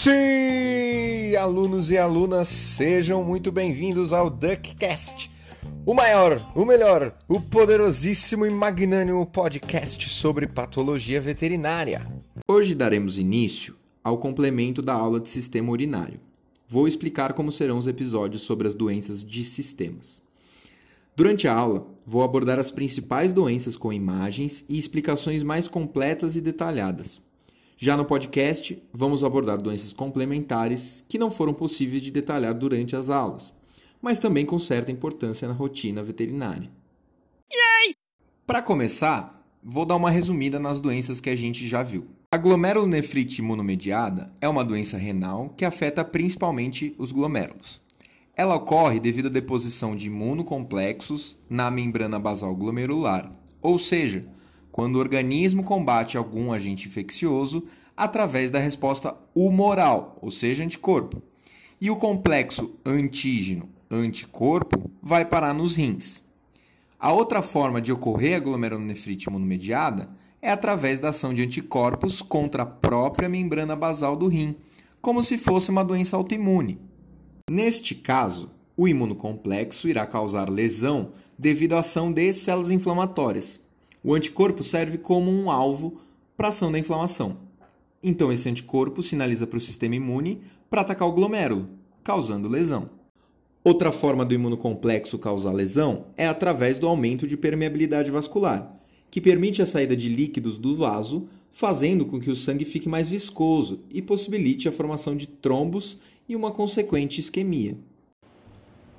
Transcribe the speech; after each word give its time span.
Sim, 0.00 1.34
alunos 1.34 1.90
e 1.90 1.98
alunas, 1.98 2.46
sejam 2.46 3.24
muito 3.24 3.50
bem-vindos 3.50 4.12
ao 4.12 4.30
DuckCast, 4.30 5.28
o 5.84 5.92
maior, 5.92 6.52
o 6.54 6.64
melhor, 6.64 7.18
o 7.26 7.40
poderosíssimo 7.40 8.46
e 8.46 8.50
magnânimo 8.50 9.26
podcast 9.26 10.08
sobre 10.08 10.46
patologia 10.46 11.20
veterinária. 11.20 12.06
Hoje 12.46 12.76
daremos 12.76 13.18
início 13.18 13.74
ao 14.04 14.18
complemento 14.18 14.80
da 14.80 14.94
aula 14.94 15.18
de 15.18 15.28
sistema 15.28 15.72
urinário. 15.72 16.20
Vou 16.68 16.86
explicar 16.86 17.32
como 17.32 17.50
serão 17.50 17.76
os 17.76 17.88
episódios 17.88 18.42
sobre 18.42 18.68
as 18.68 18.76
doenças 18.76 19.20
de 19.24 19.44
sistemas. 19.44 20.22
Durante 21.16 21.48
a 21.48 21.54
aula, 21.54 21.88
vou 22.06 22.22
abordar 22.22 22.60
as 22.60 22.70
principais 22.70 23.32
doenças 23.32 23.76
com 23.76 23.92
imagens 23.92 24.64
e 24.68 24.78
explicações 24.78 25.42
mais 25.42 25.66
completas 25.66 26.36
e 26.36 26.40
detalhadas. 26.40 27.20
Já 27.80 27.96
no 27.96 28.04
podcast, 28.04 28.82
vamos 28.92 29.22
abordar 29.22 29.56
doenças 29.56 29.92
complementares 29.92 31.04
que 31.08 31.16
não 31.16 31.30
foram 31.30 31.54
possíveis 31.54 32.02
de 32.02 32.10
detalhar 32.10 32.52
durante 32.52 32.96
as 32.96 33.08
aulas, 33.08 33.54
mas 34.02 34.18
também 34.18 34.44
com 34.44 34.58
certa 34.58 34.90
importância 34.90 35.46
na 35.46 35.54
rotina 35.54 36.02
veterinária. 36.02 36.68
Para 38.44 38.60
começar, 38.62 39.48
vou 39.62 39.84
dar 39.84 39.94
uma 39.94 40.10
resumida 40.10 40.58
nas 40.58 40.80
doenças 40.80 41.20
que 41.20 41.30
a 41.30 41.36
gente 41.36 41.68
já 41.68 41.84
viu. 41.84 42.08
A 42.32 42.36
glomerulonefrite 42.36 43.40
imunomediada 43.40 44.28
é 44.40 44.48
uma 44.48 44.64
doença 44.64 44.98
renal 44.98 45.50
que 45.56 45.64
afeta 45.64 46.04
principalmente 46.04 46.96
os 46.98 47.12
glomérulos. 47.12 47.80
Ela 48.34 48.56
ocorre 48.56 48.98
devido 48.98 49.26
à 49.26 49.30
deposição 49.30 49.94
de 49.94 50.08
imunocomplexos 50.08 51.38
na 51.48 51.70
membrana 51.70 52.18
basal 52.18 52.56
glomerular, 52.56 53.30
ou 53.62 53.78
seja, 53.78 54.26
quando 54.78 54.94
o 54.94 55.00
organismo 55.00 55.64
combate 55.64 56.16
algum 56.16 56.52
agente 56.52 56.86
infeccioso 56.86 57.64
através 57.96 58.48
da 58.48 58.60
resposta 58.60 59.12
humoral, 59.34 60.16
ou 60.22 60.30
seja, 60.30 60.62
anticorpo. 60.62 61.20
E 61.80 61.90
o 61.90 61.96
complexo 61.96 62.76
antígeno-anticorpo 62.86 64.88
vai 65.02 65.24
parar 65.24 65.52
nos 65.52 65.74
rins. 65.74 66.22
A 66.96 67.12
outra 67.12 67.42
forma 67.42 67.80
de 67.80 67.90
ocorrer 67.90 68.36
a 68.36 68.38
glomerulonefrite 68.38 69.28
imunomediada 69.28 70.06
é 70.40 70.48
através 70.48 71.00
da 71.00 71.08
ação 71.08 71.34
de 71.34 71.42
anticorpos 71.42 72.22
contra 72.22 72.62
a 72.62 72.66
própria 72.66 73.28
membrana 73.28 73.74
basal 73.74 74.14
do 74.14 74.28
rim, 74.28 74.54
como 75.00 75.24
se 75.24 75.36
fosse 75.36 75.72
uma 75.72 75.82
doença 75.82 76.16
autoimune. 76.16 76.78
Neste 77.50 77.96
caso, 77.96 78.48
o 78.76 78.86
imunocomplexo 78.86 79.88
irá 79.88 80.06
causar 80.06 80.48
lesão 80.48 81.10
devido 81.36 81.72
à 81.72 81.80
ação 81.80 82.12
de 82.12 82.32
células 82.32 82.70
inflamatórias. 82.70 83.60
O 84.02 84.14
anticorpo 84.14 84.62
serve 84.62 84.98
como 84.98 85.30
um 85.30 85.50
alvo 85.50 86.00
para 86.36 86.48
ação 86.48 86.70
da 86.70 86.78
inflamação. 86.78 87.36
Então, 88.02 88.32
esse 88.32 88.48
anticorpo 88.48 89.02
sinaliza 89.02 89.46
para 89.46 89.56
o 89.56 89.60
sistema 89.60 89.96
imune 89.96 90.40
para 90.70 90.82
atacar 90.82 91.08
o 91.08 91.12
glomérulo, 91.12 91.68
causando 92.04 92.48
lesão. 92.48 92.86
Outra 93.64 93.90
forma 93.90 94.24
do 94.24 94.34
imunocomplexo 94.34 95.18
causar 95.18 95.52
lesão 95.52 96.06
é 96.16 96.26
através 96.26 96.78
do 96.78 96.86
aumento 96.86 97.26
de 97.26 97.36
permeabilidade 97.36 98.10
vascular, 98.10 98.68
que 99.10 99.20
permite 99.20 99.60
a 99.60 99.66
saída 99.66 99.96
de 99.96 100.08
líquidos 100.08 100.58
do 100.58 100.76
vaso, 100.76 101.24
fazendo 101.50 102.06
com 102.06 102.20
que 102.20 102.30
o 102.30 102.36
sangue 102.36 102.64
fique 102.64 102.88
mais 102.88 103.08
viscoso 103.08 103.80
e 103.90 104.00
possibilite 104.00 104.68
a 104.68 104.72
formação 104.72 105.16
de 105.16 105.26
trombos 105.26 105.98
e 106.28 106.36
uma 106.36 106.52
consequente 106.52 107.20
isquemia. 107.20 107.76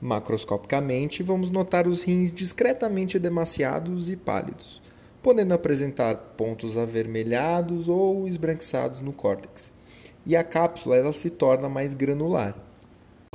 Macroscopicamente, 0.02 1.22
vamos 1.22 1.50
notar 1.50 1.88
os 1.88 2.04
rins 2.04 2.32
discretamente 2.32 3.18
edemaciados 3.18 4.10
e 4.10 4.16
pálidos, 4.16 4.82
podendo 5.22 5.54
apresentar 5.54 6.16
pontos 6.38 6.78
avermelhados 6.78 7.90
ou 7.90 8.28
esbranquiçados 8.28 9.02
no 9.02 9.12
córtex, 9.12 9.74
e 10.26 10.36
a 10.38 10.44
cápsula 10.44 10.96
ela 10.96 11.12
se 11.12 11.30
torna 11.30 11.68
mais 11.68 11.94
granular. 11.94 12.56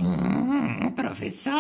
Hum, 0.00 0.90
professor, 0.92 1.52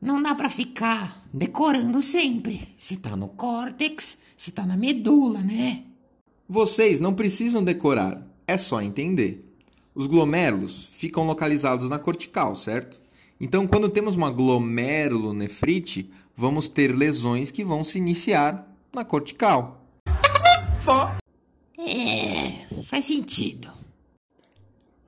não 0.00 0.22
dá 0.22 0.34
para 0.34 0.48
ficar 0.48 1.24
decorando 1.32 2.00
sempre. 2.00 2.74
Se 2.78 2.98
tá 2.98 3.16
no 3.16 3.28
córtex, 3.28 4.18
se 4.36 4.52
tá 4.52 4.64
na 4.64 4.76
medula, 4.76 5.40
né? 5.40 5.82
Vocês 6.48 7.00
não 7.00 7.14
precisam 7.14 7.64
decorar, 7.64 8.24
é 8.46 8.56
só 8.56 8.80
entender. 8.80 9.53
Os 9.94 10.08
glomérulos 10.08 10.86
ficam 10.90 11.24
localizados 11.24 11.88
na 11.88 12.00
cortical, 12.00 12.56
certo? 12.56 13.00
Então, 13.40 13.64
quando 13.64 13.88
temos 13.88 14.16
uma 14.16 14.28
glomerulonefrite, 14.28 16.10
vamos 16.36 16.68
ter 16.68 16.92
lesões 16.92 17.52
que 17.52 17.62
vão 17.62 17.84
se 17.84 17.98
iniciar 17.98 18.68
na 18.92 19.04
cortical. 19.04 19.86
É, 21.78 22.82
faz 22.82 23.04
sentido. 23.04 23.70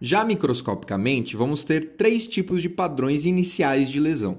Já 0.01 0.25
microscopicamente, 0.25 1.35
vamos 1.37 1.65
ter 1.65 1.97
três 1.97 2.29
tipos 2.29 2.63
de 2.63 2.69
padrões 2.69 3.25
iniciais 3.25 3.89
de 3.89 3.99
lesão. 3.99 4.39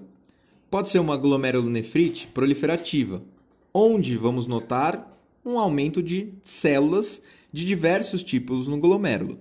Pode 0.72 0.88
ser 0.90 1.00
uma 1.00 1.18
glomerulonefrite 1.18 2.28
proliferativa, 2.28 3.22
onde 3.74 4.16
vamos 4.16 4.48
notar 4.48 5.12
um 5.44 5.60
aumento 5.60 6.02
de 6.02 6.32
células 6.42 7.22
de 7.52 7.66
diversos 7.66 8.24
tipos 8.24 8.66
no 8.66 8.78
glomérulo 8.78 9.40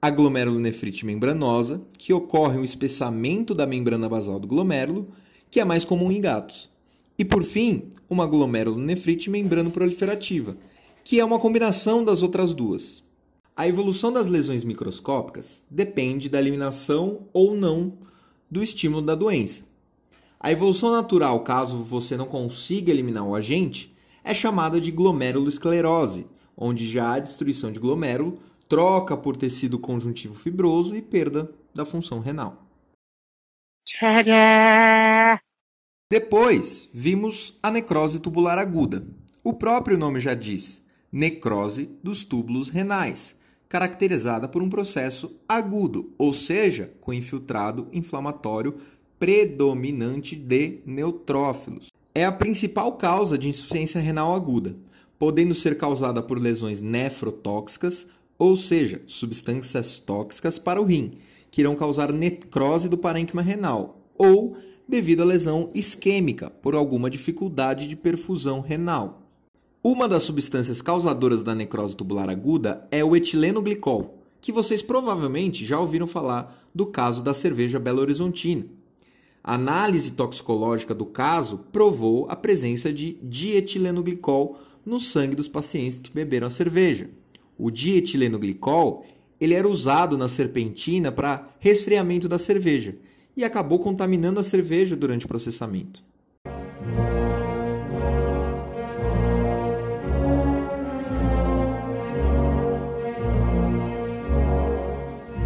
a 0.00 0.10
glomerulonefrite 0.10 1.04
membranosa, 1.04 1.82
que 1.98 2.12
ocorre 2.12 2.56
um 2.56 2.64
espessamento 2.64 3.54
da 3.54 3.66
membrana 3.66 4.08
basal 4.08 4.38
do 4.38 4.46
glomérulo, 4.46 5.06
que 5.50 5.58
é 5.58 5.64
mais 5.64 5.84
comum 5.84 6.12
em 6.12 6.20
gatos. 6.20 6.70
E 7.18 7.24
por 7.24 7.42
fim, 7.42 7.90
uma 8.08 8.26
glomerulonefrite 8.26 9.28
membrano 9.28 9.70
proliferativa, 9.70 10.56
que 11.02 11.18
é 11.18 11.24
uma 11.24 11.40
combinação 11.40 12.04
das 12.04 12.22
outras 12.22 12.54
duas. 12.54 13.02
A 13.56 13.66
evolução 13.66 14.12
das 14.12 14.28
lesões 14.28 14.62
microscópicas 14.62 15.64
depende 15.68 16.28
da 16.28 16.38
eliminação 16.38 17.22
ou 17.32 17.56
não 17.56 17.94
do 18.48 18.62
estímulo 18.62 19.02
da 19.02 19.16
doença. 19.16 19.64
A 20.38 20.52
evolução 20.52 20.92
natural, 20.92 21.40
caso 21.40 21.78
você 21.78 22.16
não 22.16 22.26
consiga 22.26 22.92
eliminar 22.92 23.26
o 23.26 23.34
agente, 23.34 23.92
é 24.22 24.32
chamada 24.32 24.80
de 24.80 24.92
glomerulosclerose, 24.92 26.26
onde 26.56 26.86
já 26.86 27.14
há 27.14 27.18
destruição 27.18 27.72
de 27.72 27.80
glomérulo 27.80 28.38
troca 28.68 29.16
por 29.16 29.36
tecido 29.36 29.78
conjuntivo 29.78 30.34
fibroso 30.34 30.94
e 30.94 31.02
perda 31.02 31.50
da 31.74 31.84
função 31.84 32.20
renal. 32.20 32.66
Tcharam! 33.86 35.38
Depois, 36.10 36.88
vimos 36.92 37.58
a 37.62 37.70
necrose 37.70 38.20
tubular 38.20 38.58
aguda. 38.58 39.06
O 39.42 39.54
próprio 39.54 39.96
nome 39.96 40.20
já 40.20 40.34
diz, 40.34 40.82
necrose 41.10 41.88
dos 42.02 42.24
túbulos 42.24 42.68
renais, 42.68 43.36
caracterizada 43.68 44.48
por 44.48 44.62
um 44.62 44.68
processo 44.68 45.38
agudo, 45.48 46.12
ou 46.18 46.32
seja, 46.32 46.92
com 47.00 47.12
infiltrado 47.12 47.88
inflamatório 47.92 48.74
predominante 49.18 50.36
de 50.36 50.80
neutrófilos. 50.84 51.88
É 52.14 52.24
a 52.24 52.32
principal 52.32 52.92
causa 52.92 53.38
de 53.38 53.48
insuficiência 53.48 54.00
renal 54.00 54.34
aguda, 54.34 54.76
podendo 55.18 55.54
ser 55.54 55.76
causada 55.76 56.22
por 56.22 56.38
lesões 56.38 56.80
nefrotóxicas 56.80 58.06
ou 58.38 58.56
seja, 58.56 59.02
substâncias 59.06 59.98
tóxicas 59.98 60.58
para 60.58 60.80
o 60.80 60.84
rim, 60.84 61.12
que 61.50 61.60
irão 61.60 61.74
causar 61.74 62.12
necrose 62.12 62.88
do 62.88 62.96
parênquima 62.96 63.42
renal, 63.42 64.00
ou 64.16 64.56
devido 64.88 65.22
à 65.22 65.24
lesão 65.24 65.68
isquêmica 65.74 66.48
por 66.48 66.74
alguma 66.74 67.10
dificuldade 67.10 67.88
de 67.88 67.96
perfusão 67.96 68.60
renal. 68.60 69.22
Uma 69.82 70.08
das 70.08 70.22
substâncias 70.22 70.80
causadoras 70.80 71.42
da 71.42 71.54
necrose 71.54 71.96
tubular 71.96 72.30
aguda 72.30 72.86
é 72.90 73.04
o 73.04 73.16
etileno 73.16 73.60
glicol, 73.60 74.22
que 74.40 74.52
vocês 74.52 74.82
provavelmente 74.82 75.66
já 75.66 75.80
ouviram 75.80 76.06
falar 76.06 76.68
do 76.72 76.86
caso 76.86 77.22
da 77.24 77.34
cerveja 77.34 77.80
Belo 77.80 78.00
Horizontina. 78.00 78.66
A 79.42 79.54
análise 79.54 80.12
toxicológica 80.12 80.94
do 80.94 81.06
caso 81.06 81.58
provou 81.72 82.26
a 82.28 82.36
presença 82.36 82.92
de 82.92 83.18
dietilenoglicol 83.22 84.58
no 84.84 85.00
sangue 85.00 85.34
dos 85.34 85.48
pacientes 85.48 85.98
que 85.98 86.12
beberam 86.12 86.46
a 86.46 86.50
cerveja 86.50 87.10
o 87.58 87.70
dietilenoglicol, 87.70 89.04
ele 89.40 89.54
era 89.54 89.68
usado 89.68 90.16
na 90.16 90.28
serpentina 90.28 91.10
para 91.10 91.48
resfriamento 91.58 92.28
da 92.28 92.38
cerveja 92.38 92.96
e 93.36 93.44
acabou 93.44 93.78
contaminando 93.78 94.40
a 94.40 94.42
cerveja 94.42 94.96
durante 94.96 95.24
o 95.24 95.28
processamento. 95.28 96.02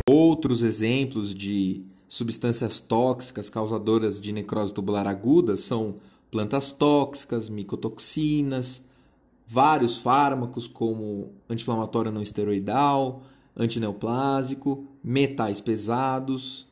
Outros 0.09 0.63
exemplos 0.63 1.35
de 1.35 1.85
substâncias 2.09 2.81
tóxicas 2.81 3.49
causadoras 3.49 4.21
de 4.21 4.33
necrose 4.33 4.75
tubular 4.75 5.07
aguda 5.07 5.57
são 5.57 5.95
plantas 6.31 6.73
tóxicas, 6.73 7.49
micotoxinas, 7.49 8.83
vários 9.53 9.99
fármacos 9.99 10.67
como 10.67 11.31
anti-inflamatório 11.47 12.11
não 12.11 12.23
esteroidal, 12.23 13.23
antineoplásico, 13.55 14.87
metais 15.05 15.61
pesados. 15.61 16.67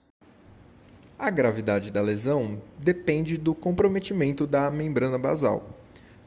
A 1.18 1.28
gravidade 1.28 1.90
da 1.90 2.00
lesão 2.00 2.58
depende 2.78 3.36
do 3.36 3.54
comprometimento 3.54 4.46
da 4.46 4.70
membrana 4.70 5.18
basal. 5.18 5.68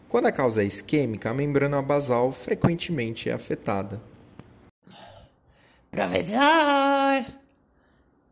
Quando 0.07 0.27
a 0.27 0.31
causa 0.31 0.61
é 0.61 0.65
isquêmica, 0.65 1.31
a 1.31 1.33
membrana 1.33 1.81
basal 1.81 2.31
frequentemente 2.31 3.29
é 3.29 3.33
afetada. 3.33 3.99
Professor, 5.89 7.21
o 7.21 7.25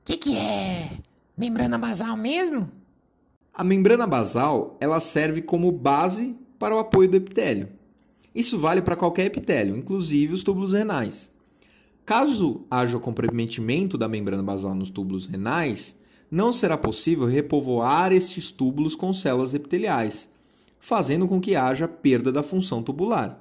que, 0.05 0.15
que 0.15 0.37
é? 0.37 0.91
Membrana 1.35 1.79
basal 1.79 2.15
mesmo? 2.15 2.69
A 3.51 3.63
membrana 3.63 4.05
basal 4.05 4.77
ela 4.79 4.99
serve 4.99 5.41
como 5.41 5.71
base 5.71 6.35
para 6.59 6.75
o 6.75 6.79
apoio 6.79 7.09
do 7.09 7.17
epitélio. 7.17 7.80
Isso 8.33 8.57
vale 8.57 8.81
para 8.81 8.95
qualquer 8.95 9.25
epitélio, 9.25 9.75
inclusive 9.75 10.33
os 10.33 10.43
túbulos 10.43 10.73
renais. 10.73 11.31
Caso 12.05 12.65
haja 12.69 12.99
comprometimento 12.99 13.97
da 13.97 14.07
membrana 14.07 14.43
basal 14.43 14.73
nos 14.73 14.89
túbulos 14.89 15.25
renais, 15.25 15.95
não 16.29 16.53
será 16.53 16.77
possível 16.77 17.27
repovoar 17.27 18.13
estes 18.13 18.51
túbulos 18.51 18.95
com 18.95 19.13
células 19.13 19.53
epiteliais, 19.53 20.29
fazendo 20.79 21.27
com 21.27 21.41
que 21.41 21.55
haja 21.55 21.87
perda 21.87 22.31
da 22.31 22.41
função 22.41 22.81
tubular. 22.81 23.39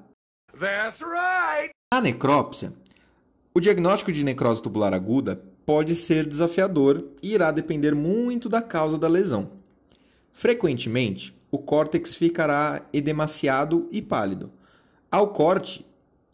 Right. 0.52 1.72
Na 1.92 2.00
necrópsia, 2.00 2.72
o 3.54 3.60
diagnóstico 3.60 4.12
de 4.12 4.24
necrose 4.24 4.60
tubular 4.60 4.92
aguda 4.92 5.42
pode 5.64 5.94
ser 5.94 6.26
desafiador 6.26 7.04
e 7.22 7.32
irá 7.32 7.50
depender 7.50 7.94
muito 7.94 8.48
da 8.48 8.60
causa 8.60 8.98
da 8.98 9.08
lesão. 9.08 9.52
Frequentemente, 10.32 11.34
o 11.50 11.58
córtex 11.58 12.14
ficará 12.14 12.82
edemaciado 12.92 13.88
e 13.90 14.02
pálido. 14.02 14.50
Ao 15.10 15.26
corte, 15.28 15.84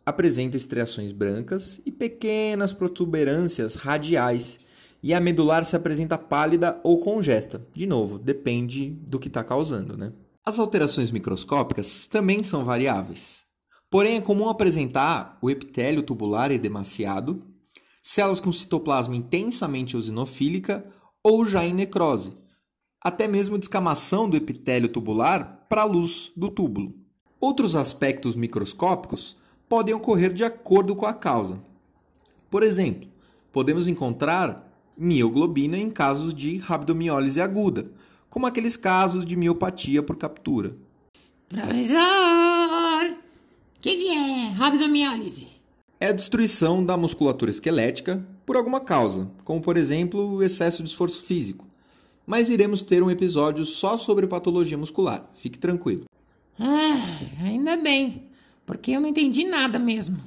apresenta 0.05 0.57
estriações 0.57 1.11
brancas 1.11 1.81
e 1.87 1.91
pequenas 1.91 2.75
protuberâncias 2.75 3.75
radiais, 3.75 4.61
e 5.03 5.15
a 5.15 5.21
medular 5.21 5.65
se 5.65 5.75
apresenta 5.75 6.19
pálida 6.19 6.79
ou 6.83 7.01
congesta. 7.01 7.63
De 7.73 7.87
novo, 7.87 8.19
depende 8.19 8.91
do 8.91 9.19
que 9.19 9.29
está 9.29 9.43
causando, 9.43 9.97
né? 9.97 10.13
As 10.45 10.59
alterações 10.59 11.11
microscópicas 11.11 12.07
também 12.07 12.43
são 12.43 12.65
variáveis. 12.65 13.47
Porém, 13.91 14.17
é 14.17 14.21
comum 14.21 14.49
apresentar 14.49 15.39
o 15.41 15.49
epitélio 15.49 16.03
tubular 16.03 16.51
edemaciado, 16.51 17.43
células 18.03 18.41
com 18.41 18.53
citoplasma 18.53 19.17
intensamente 19.17 19.95
eosinofílica 19.95 20.83
ou 21.23 21.47
já 21.47 21.65
em 21.65 21.73
necrose, 21.73 22.35
até 23.03 23.27
mesmo 23.27 23.59
descamação 23.59 24.29
do 24.29 24.37
epitélio 24.37 24.89
tubular 24.89 25.67
para 25.69 25.83
a 25.83 25.87
luz 25.87 26.31
do 26.37 26.51
túbulo. 26.51 27.06
Outros 27.41 27.77
aspectos 27.77 28.35
microscópicos 28.35 29.37
podem 29.69 29.95
ocorrer 29.95 30.33
de 30.33 30.43
acordo 30.43 30.97
com 30.97 31.05
a 31.05 31.13
causa. 31.13 31.61
Por 32.51 32.63
exemplo, 32.63 33.09
podemos 33.53 33.87
encontrar 33.87 34.73
mioglobina 34.97 35.77
em 35.77 35.91
casos 35.91 36.33
de 36.33 36.57
rabdomiólise 36.57 37.41
aguda, 37.41 37.85
como 38.31 38.47
aqueles 38.47 38.77
casos 38.77 39.25
de 39.25 39.37
miopatia 39.37 40.03
por 40.03 40.17
captura. 40.17 40.75
Professor, 41.49 42.01
o 43.11 43.81
que, 43.81 43.97
que 43.97 44.09
é 44.09 44.49
rabdomiólise? 44.53 45.49
É 46.01 46.09
a 46.09 46.13
destruição 46.13 46.85
da 46.85 46.97
musculatura 46.97 47.51
esquelética 47.51 48.27
por 48.47 48.57
alguma 48.57 48.81
causa, 48.81 49.31
como 49.45 49.61
por 49.61 49.77
exemplo 49.77 50.37
o 50.37 50.43
excesso 50.43 50.83
de 50.83 50.89
esforço 50.89 51.23
físico. 51.23 51.67
Mas 52.27 52.49
iremos 52.49 52.83
ter 52.83 53.03
um 53.03 53.11
episódio 53.11 53.65
só 53.67 53.99
sobre 53.99 54.27
patologia 54.27 54.79
muscular, 54.79 55.29
fique 55.33 55.59
tranquilo. 55.59 56.07
Ah, 56.59 57.45
ainda 57.45 57.77
bem, 57.77 58.31
porque 58.65 58.93
eu 58.93 59.01
não 59.01 59.09
entendi 59.09 59.45
nada 59.45 59.79
mesmo. 59.79 60.19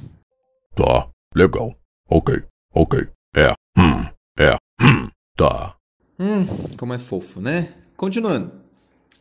Tá, 0.76 1.10
legal. 1.36 1.76
Ok, 2.10 2.44
ok. 2.74 3.08
É, 3.36 3.54
hum, 3.78 4.06
é, 4.38 4.56
hum, 4.81 5.10
tá. 5.36 5.76
Hum, 6.20 6.46
como 6.78 6.94
é 6.94 7.00
fofo, 7.00 7.42
né? 7.42 7.74
Continuando. 7.96 8.52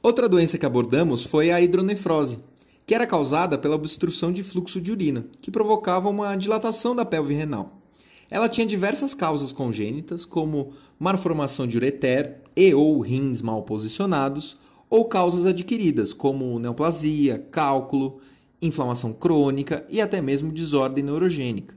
Outra 0.03 0.29
doença 0.29 0.59
que 0.59 0.67
abordamos 0.67 1.25
foi 1.25 1.51
a 1.51 1.61
hidronefrose, 1.61 2.39
que 2.87 2.95
era 2.95 3.07
causada 3.07 3.59
pela 3.59 3.75
obstrução 3.75 4.33
de 4.33 4.43
fluxo 4.43 4.81
de 4.81 4.93
urina, 4.93 5.25
que 5.43 5.51
provocava 5.51 6.09
uma 6.09 6.37
dilatação 6.37 6.95
da 6.95 7.05
pelve 7.05 7.35
renal. 7.35 7.83
Ela 8.31 8.49
tinha 8.49 8.67
diversas 8.67 9.15
causas 9.15 9.53
congênitas, 9.53 10.25
como 10.25 10.73
malformação 10.99 11.67
de 11.67 11.77
ureter 11.77 12.43
e 12.55 12.75
ou 12.75 13.01
rins 13.01 13.41
mal 13.41 13.63
posicionados, 13.63 14.57
ou 14.91 15.05
causas 15.05 15.47
adquiridas, 15.47 16.13
como 16.13 16.59
neoplasia, 16.59 17.39
cálculo, 17.51 18.21
inflamação 18.61 19.13
crônica 19.13 19.87
e 19.89 20.01
até 20.01 20.21
mesmo 20.21 20.53
desordem 20.53 21.05
neurogênica. 21.05 21.77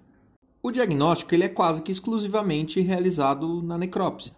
O 0.63 0.71
diagnóstico 0.71 1.33
ele 1.33 1.43
é 1.43 1.49
quase 1.49 1.81
que 1.81 1.91
exclusivamente 1.91 2.79
realizado 2.81 3.63
na 3.63 3.77
necrópsia, 3.77 4.33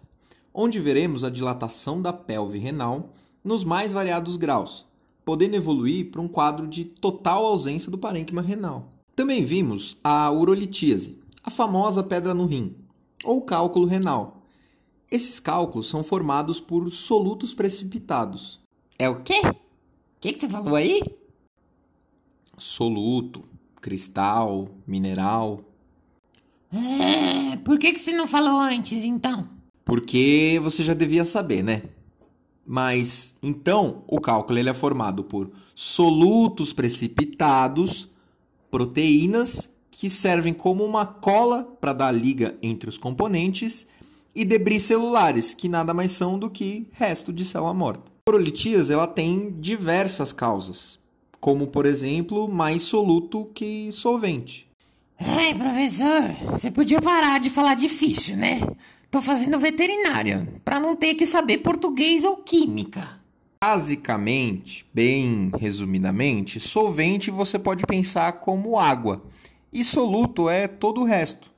onde 0.52 0.80
veremos 0.80 1.22
a 1.22 1.30
dilatação 1.30 2.00
da 2.00 2.12
pelve 2.12 2.58
renal 2.58 3.10
nos 3.42 3.62
mais 3.62 3.92
variados 3.92 4.36
graus, 4.36 4.86
podendo 5.24 5.56
evoluir 5.56 6.10
para 6.10 6.20
um 6.20 6.28
quadro 6.28 6.66
de 6.66 6.84
total 6.84 7.44
ausência 7.44 7.90
do 7.90 7.98
parênquima 7.98 8.40
renal. 8.40 8.88
Também 9.14 9.44
vimos 9.44 9.96
a 10.02 10.30
urolitíase, 10.30 11.18
a 11.42 11.50
famosa 11.50 12.02
pedra 12.02 12.32
no 12.32 12.46
rim, 12.46 12.74
ou 13.22 13.42
cálculo 13.42 13.86
renal. 13.86 14.42
Esses 15.10 15.38
cálculos 15.38 15.88
são 15.88 16.02
formados 16.02 16.58
por 16.58 16.90
solutos 16.90 17.52
precipitados. 17.52 18.63
É 18.98 19.08
o 19.08 19.22
quê? 19.22 19.40
O 19.44 19.54
que, 20.20 20.32
que 20.32 20.40
você 20.40 20.48
falou 20.48 20.76
aí? 20.76 21.02
Soluto, 22.56 23.44
cristal, 23.80 24.68
mineral. 24.86 25.60
É, 26.72 27.56
por 27.58 27.78
que, 27.78 27.92
que 27.92 28.00
você 28.00 28.12
não 28.12 28.26
falou 28.26 28.60
antes, 28.60 29.04
então? 29.04 29.48
Porque 29.84 30.58
você 30.62 30.82
já 30.84 30.94
devia 30.94 31.24
saber, 31.24 31.62
né? 31.62 31.82
Mas 32.66 33.36
então 33.42 34.02
o 34.06 34.20
cálculo 34.20 34.58
ele 34.58 34.70
é 34.70 34.74
formado 34.74 35.22
por 35.24 35.50
solutos 35.74 36.72
precipitados, 36.72 38.08
proteínas 38.70 39.68
que 39.90 40.08
servem 40.08 40.54
como 40.54 40.84
uma 40.84 41.04
cola 41.04 41.62
para 41.80 41.92
dar 41.92 42.10
liga 42.10 42.56
entre 42.62 42.88
os 42.88 42.96
componentes 42.96 43.86
e 44.34 44.44
debris 44.44 44.82
celulares, 44.84 45.54
que 45.54 45.68
nada 45.68 45.92
mais 45.92 46.12
são 46.12 46.38
do 46.38 46.50
que 46.50 46.88
resto 46.92 47.32
de 47.32 47.44
célula 47.44 47.74
morta. 47.74 48.13
A 48.26 48.30
urolitíase 48.30 48.90
ela 48.90 49.06
tem 49.06 49.54
diversas 49.60 50.32
causas, 50.32 50.98
como 51.38 51.66
por 51.66 51.84
exemplo, 51.84 52.48
mais 52.48 52.80
soluto 52.80 53.50
que 53.52 53.92
solvente. 53.92 54.66
Ai, 55.20 55.52
professor, 55.52 56.30
você 56.50 56.70
podia 56.70 57.02
parar 57.02 57.38
de 57.38 57.50
falar 57.50 57.74
difícil, 57.74 58.38
né? 58.38 58.62
Tô 59.10 59.20
fazendo 59.20 59.58
veterinária, 59.58 60.48
para 60.64 60.80
não 60.80 60.96
ter 60.96 61.12
que 61.16 61.26
saber 61.26 61.58
português 61.58 62.24
ou 62.24 62.38
química. 62.38 63.06
Basicamente, 63.62 64.86
bem 64.94 65.50
resumidamente, 65.58 66.58
solvente 66.58 67.30
você 67.30 67.58
pode 67.58 67.84
pensar 67.84 68.32
como 68.40 68.78
água, 68.78 69.22
e 69.70 69.84
soluto 69.84 70.48
é 70.48 70.66
todo 70.66 71.02
o 71.02 71.04
resto. 71.04 71.52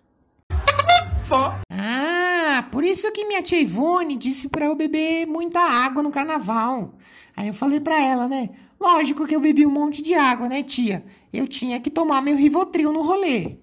Ah, 2.57 2.63
por 2.63 2.83
isso 2.83 3.13
que 3.13 3.27
minha 3.27 3.43
tia 3.43 3.61
Ivone 3.61 4.17
disse 4.17 4.49
pra 4.49 4.65
eu 4.65 4.75
beber 4.75 5.27
muita 5.27 5.61
água 5.61 6.03
no 6.03 6.11
carnaval. 6.11 6.95
Aí 7.37 7.49
eu 7.49 7.53
falei 7.53 7.81
pra 7.81 8.03
ela, 8.03 8.27
né? 8.27 8.49
Lógico 8.81 9.27
que 9.27 9.37
eu 9.37 9.41
bebi 9.41 9.67
um 9.67 9.71
monte 9.71 10.01
de 10.01 10.15
água, 10.15 10.49
né, 10.49 10.63
tia? 10.63 11.05
Eu 11.31 11.47
tinha 11.47 11.79
que 11.79 11.91
tomar 11.91 12.23
meu 12.23 12.35
Rivotril 12.35 12.95
no 12.95 13.03
rolê. 13.03 13.59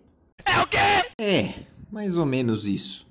É, 1.18 1.56
mais 1.92 2.16
ou 2.18 2.26
menos 2.28 2.68
isso. 2.68 3.08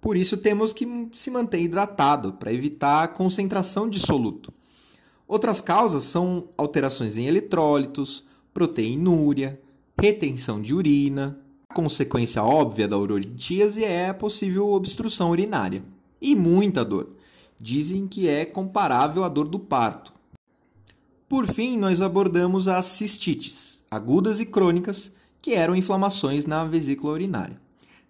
Por 0.00 0.16
isso 0.16 0.34
temos 0.38 0.72
que 0.72 0.88
se 1.12 1.30
manter 1.30 1.60
hidratado 1.60 2.32
para 2.32 2.50
evitar 2.50 3.02
a 3.02 3.08
concentração 3.08 3.86
de 3.86 4.00
soluto. 4.00 4.50
Outras 5.26 5.60
causas 5.60 6.04
são 6.04 6.48
alterações 6.56 7.18
em 7.18 7.26
eletrólitos, 7.26 8.24
proteinúria, 8.54 9.60
retenção 10.00 10.62
de 10.62 10.72
urina. 10.72 11.38
Consequência 11.74 12.42
óbvia 12.42 12.88
da 12.88 12.98
urolitíase 12.98 13.84
é 13.84 14.08
a 14.08 14.14
possível 14.14 14.68
obstrução 14.70 15.30
urinária 15.30 15.82
e 16.20 16.34
muita 16.34 16.84
dor. 16.84 17.08
Dizem 17.60 18.08
que 18.08 18.28
é 18.28 18.44
comparável 18.44 19.22
à 19.22 19.28
dor 19.28 19.46
do 19.46 19.58
parto. 19.58 20.12
Por 21.28 21.46
fim, 21.46 21.76
nós 21.76 22.00
abordamos 22.00 22.68
as 22.68 22.86
cistites, 22.86 23.82
agudas 23.90 24.40
e 24.40 24.46
crônicas, 24.46 25.12
que 25.42 25.52
eram 25.52 25.76
inflamações 25.76 26.46
na 26.46 26.64
vesícula 26.64 27.12
urinária. 27.12 27.60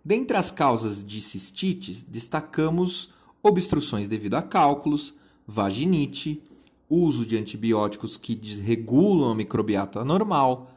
Dentre 0.04 0.36
as 0.36 0.50
causas 0.50 1.04
de 1.04 1.20
cistites, 1.20 2.00
destacamos 2.00 3.10
obstruções 3.42 4.08
devido 4.08 4.34
a 4.34 4.42
cálculos, 4.42 5.12
vaginite, 5.46 6.42
uso 6.88 7.26
de 7.26 7.36
antibióticos 7.36 8.16
que 8.16 8.34
desregulam 8.34 9.30
a 9.30 9.34
microbiota 9.34 10.04
normal, 10.04 10.70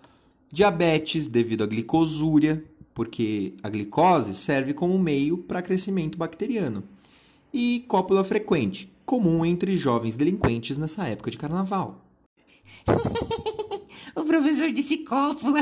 diabetes 0.51 1.27
devido 1.27 1.63
à 1.63 1.67
glicosúria, 1.67 2.65
porque 3.01 3.55
a 3.63 3.69
glicose 3.69 4.35
serve 4.35 4.75
como 4.75 4.95
meio 4.99 5.35
para 5.35 5.63
crescimento 5.63 6.19
bacteriano, 6.19 6.83
e 7.51 7.83
cópula 7.87 8.23
frequente, 8.23 8.93
comum 9.03 9.43
entre 9.43 9.75
jovens 9.75 10.15
delinquentes 10.15 10.77
nessa 10.77 11.07
época 11.07 11.31
de 11.31 11.37
carnaval. 11.39 12.05
o 14.15 14.23
professor 14.23 14.71
disse 14.71 14.99
cópula. 14.99 15.61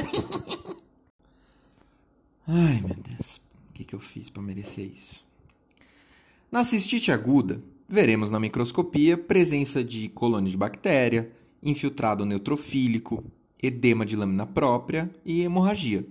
Ai, 2.45 2.81
meu 2.81 2.97
Deus, 2.97 3.37
o 3.69 3.73
que, 3.73 3.85
que 3.85 3.95
eu 3.95 4.01
fiz 4.01 4.29
para 4.29 4.43
merecer 4.43 4.91
isso? 4.93 5.25
Na 6.51 6.65
cistite 6.65 7.09
aguda, 7.09 7.63
veremos 7.87 8.29
na 8.29 8.39
microscopia 8.41 9.17
presença 9.17 9.81
de 9.81 10.09
colônia 10.09 10.51
de 10.51 10.57
bactéria, 10.57 11.31
infiltrado 11.63 12.25
neutrofílico, 12.25 13.23
edema 13.63 14.05
de 14.05 14.17
lâmina 14.17 14.45
própria 14.45 15.09
e 15.23 15.43
hemorragia. 15.43 16.05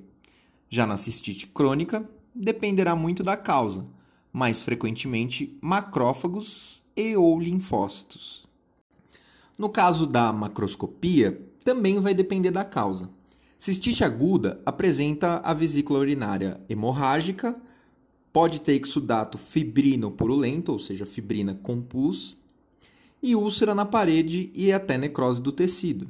Já 0.69 0.87
na 0.87 0.97
cistite 0.97 1.47
crônica, 1.47 2.09
dependerá 2.35 2.95
muito 2.95 3.23
da 3.23 3.37
causa, 3.37 3.85
mais 4.33 4.61
frequentemente 4.61 5.59
macrófagos 5.61 6.83
e 6.97 7.17
ou 7.17 7.41
linfócitos. 7.41 8.47
No 9.59 9.69
caso 9.69 10.07
da 10.07 10.33
macroscopia, 10.33 11.41
também 11.65 12.01
vai 12.01 12.15
depender 12.15 12.51
da 12.51 12.65
causa. 12.65 13.11
Cistite 13.57 14.05
aguda 14.05 14.61
apresenta 14.65 15.39
a 15.39 15.53
vesícula 15.53 15.99
urinária 15.99 16.61
hemorrágica, 16.69 17.61
pode 18.33 18.61
ter 18.61 18.81
exudato 18.81 19.37
fibrino 19.37 20.13
purulento, 20.13 20.71
ou 20.71 20.79
seja, 20.79 21.05
fibrina 21.05 21.59
com 21.61 21.83
pus, 21.83 22.37
e 23.21 23.35
úlcera 23.35 23.75
na 23.75 23.85
parede 23.85 24.51
e 24.55 24.73
até 24.73 24.97
necrose 24.97 25.41
do 25.43 25.51
tecido. 25.51 26.09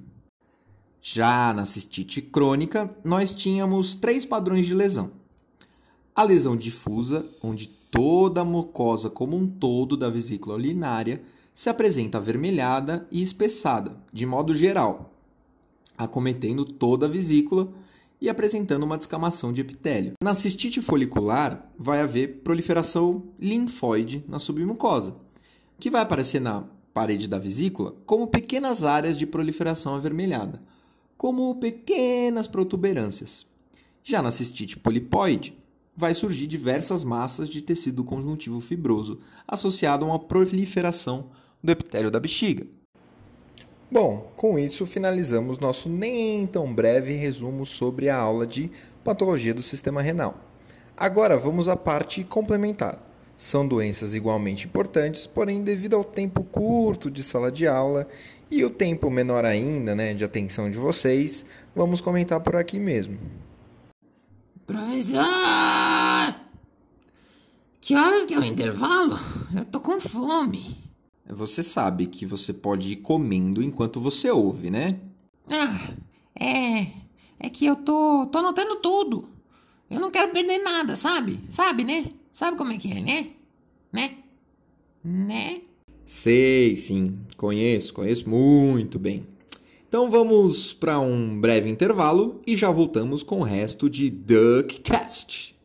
Já 1.01 1.53
na 1.53 1.65
cistite 1.65 2.21
crônica, 2.21 2.95
nós 3.05 3.35
tínhamos 3.35 3.95
três 3.95 4.25
padrões 4.25 4.67
de 4.67 4.75
lesão. 4.75 5.11
A 6.15 6.23
lesão 6.23 6.57
difusa, 6.57 7.27
onde 7.43 7.69
toda 7.69 8.41
a 8.41 8.45
mucosa 8.45 9.09
como 9.09 9.37
um 9.37 9.47
todo 9.47 9.97
da 9.97 10.11
vesícula 10.11 10.57
urinária 10.57 11.23
se 11.53 11.69
apresenta 11.69 12.19
avermelhada 12.19 13.07
e 13.11 13.23
espessada, 13.23 13.97
de 14.13 14.27
modo 14.27 14.55
geral, 14.55 15.13
acometendo 15.97 16.65
toda 16.65 17.07
a 17.07 17.09
vesícula 17.09 17.69
e 18.21 18.29
apresentando 18.29 18.83
uma 18.83 18.99
descamação 18.99 19.53
de 19.53 19.61
epitélio. 19.61 20.13
Na 20.23 20.35
cistite 20.35 20.81
folicular, 20.81 21.65
vai 21.79 22.01
haver 22.01 22.41
proliferação 22.43 23.25
linfóide 23.39 24.25
na 24.29 24.39
submucosa, 24.39 25.15
que 25.79 25.91
vai 25.91 26.03
aparecer 26.03 26.41
na 26.41 26.65
parede 26.93 27.29
da 27.29 27.39
vesícula 27.39 27.95
como 28.05 28.27
pequenas 28.27 28.83
áreas 28.83 29.17
de 29.17 29.27
proliferação 29.27 29.95
avermelhada, 29.95 30.61
como 31.19 31.57
pequenas 31.57 32.47
protuberâncias. 32.47 33.45
Já 34.05 34.23
na 34.23 34.31
cistite 34.31 34.79
polipoide, 34.79 35.59
vai 35.95 36.15
surgir 36.15 36.47
diversas 36.47 37.03
massas 37.03 37.49
de 37.49 37.61
tecido 37.61 38.05
conjuntivo 38.05 38.61
fibroso 38.61 39.19
associado 39.47 40.05
a 40.05 40.09
uma 40.09 40.19
proliferação 40.21 41.27
do 41.63 41.73
epitélio 41.73 42.09
da 42.09 42.21
bexiga. 42.21 42.65
Bom, 43.91 44.31
com 44.37 44.59
isso 44.59 44.87
finalizamos 44.87 45.59
nosso 45.59 45.89
nem 45.89 46.47
tão 46.47 46.73
breve 46.73 47.15
resumo 47.15 47.67
sobre 47.67 48.09
a 48.09 48.17
aula 48.17 48.47
de 48.47 48.71
patologia 49.03 49.53
do 49.53 49.63
sistema 49.63 50.01
renal. 50.01 50.39
Agora 50.97 51.37
vamos 51.37 51.69
à 51.69 51.77
parte 51.77 52.23
complementar. 52.23 53.08
São 53.39 53.69
doenças 53.69 54.17
igualmente 54.17 54.67
importantes, 54.67 55.25
porém, 55.25 55.63
devido 55.63 55.95
ao 55.95 56.03
tempo 56.03 56.43
curto 56.43 57.09
de 57.09 57.23
sala 57.23 57.53
de 57.53 57.69
aula 57.69 58.09
e 58.51 58.65
o 58.65 58.69
tempo 58.69 59.09
menor 59.09 59.45
ainda 59.45 59.95
né, 59.95 60.13
de 60.13 60.25
atenção 60.25 60.69
de 60.69 60.77
vocês, 60.77 61.47
vamos 61.73 62.01
comentar 62.01 62.41
por 62.41 62.57
aqui 62.57 62.81
mesmo. 62.81 63.17
Professor! 64.67 65.25
Que 67.81 67.95
horas 67.95 68.25
que 68.25 68.35
é 68.35 68.41
o 68.41 68.45
intervalo? 68.45 69.17
Eu 69.57 69.65
tô 69.67 69.79
com 69.79 70.01
fome. 70.01 70.77
Você 71.29 71.63
sabe 71.63 72.07
que 72.07 72.27
você 72.27 72.53
pode 72.53 72.91
ir 72.91 72.97
comendo 72.97 73.63
enquanto 73.63 74.01
você 74.01 74.33
ouve, 74.33 74.69
né? 74.69 74.99
Ah, 75.49 75.91
é. 76.35 76.89
É 77.39 77.49
que 77.49 77.67
eu 77.67 77.77
tô, 77.77 78.27
tô 78.33 78.39
anotando 78.39 78.81
tudo. 78.81 79.29
Eu 79.89 80.01
não 80.01 80.11
quero 80.11 80.33
perder 80.33 80.59
nada, 80.59 80.97
sabe? 80.97 81.39
Sabe, 81.49 81.85
né? 81.85 82.18
Sabe 82.39 82.57
como 82.57 82.73
é 82.73 82.79
que 82.79 82.93
é, 82.93 83.01
né? 83.01 83.31
Né? 83.93 84.15
Né? 85.03 85.61
Sei, 86.07 86.77
sim. 86.77 87.19
Conheço, 87.37 87.93
conheço 87.93 88.31
muito 88.31 88.97
bem. 88.97 89.27
Então 89.89 90.09
vamos 90.09 90.73
para 90.73 91.01
um 91.01 91.41
breve 91.41 91.69
intervalo 91.69 92.41
e 92.47 92.55
já 92.55 92.71
voltamos 92.71 93.25
com 93.25 93.41
o 93.41 93.43
resto 93.43 93.91
de 93.91 94.09
Duckcast. 94.09 95.57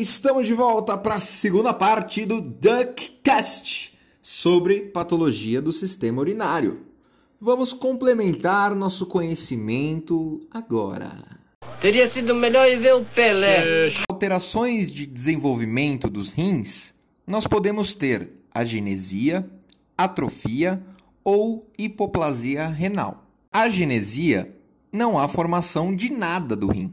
Estamos 0.00 0.46
de 0.46 0.54
volta 0.54 0.96
para 0.96 1.16
a 1.16 1.20
segunda 1.20 1.74
parte 1.74 2.24
do 2.24 2.40
Duckcast 2.40 3.98
sobre 4.22 4.80
patologia 4.80 5.60
do 5.60 5.72
sistema 5.72 6.22
urinário. 6.22 6.86
Vamos 7.38 7.74
complementar 7.74 8.74
nosso 8.74 9.04
conhecimento 9.04 10.40
agora. 10.50 11.12
Teria 11.82 12.06
sido 12.06 12.34
melhor 12.34 12.66
ir 12.66 12.78
ver 12.78 12.94
o 12.94 13.04
Pelé. 13.04 13.90
Alterações 14.08 14.90
de 14.90 15.04
desenvolvimento 15.04 16.08
dos 16.08 16.32
rins, 16.32 16.94
nós 17.26 17.46
podemos 17.46 17.94
ter 17.94 18.30
agenesia, 18.54 19.46
atrofia 19.98 20.82
ou 21.22 21.70
hipoplasia 21.76 22.66
renal. 22.68 23.26
A 23.52 23.62
agenesia 23.62 24.50
não 24.90 25.18
há 25.18 25.28
formação 25.28 25.94
de 25.94 26.10
nada 26.10 26.56
do 26.56 26.68
rim. 26.68 26.90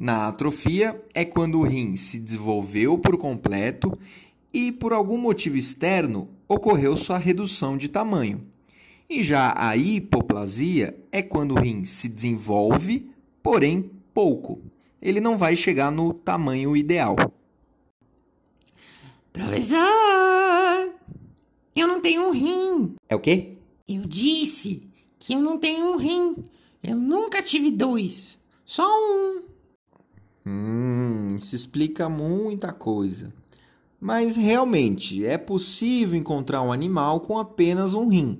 Na 0.00 0.28
atrofia 0.28 0.98
é 1.12 1.26
quando 1.26 1.60
o 1.60 1.62
rim 1.62 1.94
se 1.94 2.18
desenvolveu 2.18 2.96
por 2.96 3.18
completo 3.18 3.92
e 4.50 4.72
por 4.72 4.94
algum 4.94 5.18
motivo 5.18 5.58
externo 5.58 6.26
ocorreu 6.48 6.96
sua 6.96 7.18
redução 7.18 7.76
de 7.76 7.86
tamanho. 7.86 8.42
E 9.10 9.22
já 9.22 9.52
a 9.54 9.76
hipoplasia 9.76 10.98
é 11.12 11.20
quando 11.20 11.50
o 11.50 11.60
rim 11.60 11.84
se 11.84 12.08
desenvolve, 12.08 13.10
porém 13.42 13.90
pouco. 14.14 14.62
Ele 15.02 15.20
não 15.20 15.36
vai 15.36 15.54
chegar 15.54 15.92
no 15.92 16.14
tamanho 16.14 16.74
ideal. 16.74 17.14
Professor! 19.30 20.94
Eu 21.76 21.86
não 21.86 22.00
tenho 22.00 22.26
um 22.26 22.30
rim. 22.30 22.94
É 23.06 23.14
o 23.14 23.20
quê? 23.20 23.52
Eu 23.86 24.06
disse 24.06 24.82
que 25.18 25.34
eu 25.34 25.40
não 25.40 25.58
tenho 25.58 25.92
um 25.92 25.98
rim. 25.98 26.36
Eu 26.82 26.96
nunca 26.96 27.42
tive 27.42 27.70
dois. 27.70 28.38
Só 28.64 28.88
um. 28.88 29.49
Hum, 30.46 31.34
isso 31.36 31.54
explica 31.54 32.08
muita 32.08 32.72
coisa. 32.72 33.32
Mas 34.00 34.36
realmente 34.36 35.26
é 35.26 35.36
possível 35.36 36.18
encontrar 36.18 36.62
um 36.62 36.72
animal 36.72 37.20
com 37.20 37.38
apenas 37.38 37.92
um 37.92 38.08
rim. 38.08 38.38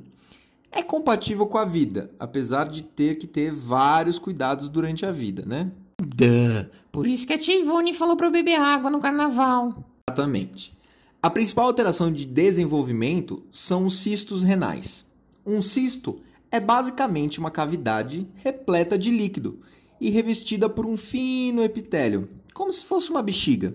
É 0.72 0.82
compatível 0.82 1.46
com 1.46 1.58
a 1.58 1.64
vida, 1.64 2.10
apesar 2.18 2.68
de 2.68 2.82
ter 2.82 3.18
que 3.18 3.26
ter 3.26 3.52
vários 3.52 4.18
cuidados 4.18 4.68
durante 4.68 5.04
a 5.04 5.12
vida, 5.12 5.44
né? 5.46 5.70
Duh. 6.00 6.70
Por 6.90 7.06
isso 7.06 7.26
que 7.26 7.32
a 7.32 7.38
tia 7.38 7.60
Ivone 7.60 7.92
falou 7.92 8.16
eu 8.20 8.30
beber 8.30 8.58
água 8.58 8.90
no 8.90 9.00
carnaval. 9.00 9.72
Exatamente. 10.08 10.76
A 11.22 11.28
principal 11.28 11.66
alteração 11.66 12.10
de 12.10 12.24
desenvolvimento 12.24 13.42
são 13.50 13.84
os 13.84 13.98
cistos 13.98 14.42
renais. 14.42 15.04
Um 15.44 15.60
cisto 15.60 16.20
é 16.50 16.58
basicamente 16.58 17.38
uma 17.38 17.50
cavidade 17.50 18.26
repleta 18.36 18.96
de 18.96 19.10
líquido 19.10 19.60
e 20.00 20.10
revestida 20.10 20.68
por 20.68 20.86
um 20.86 20.96
fino 20.96 21.62
epitélio, 21.62 22.28
como 22.54 22.72
se 22.72 22.84
fosse 22.84 23.10
uma 23.10 23.22
bexiga. 23.22 23.74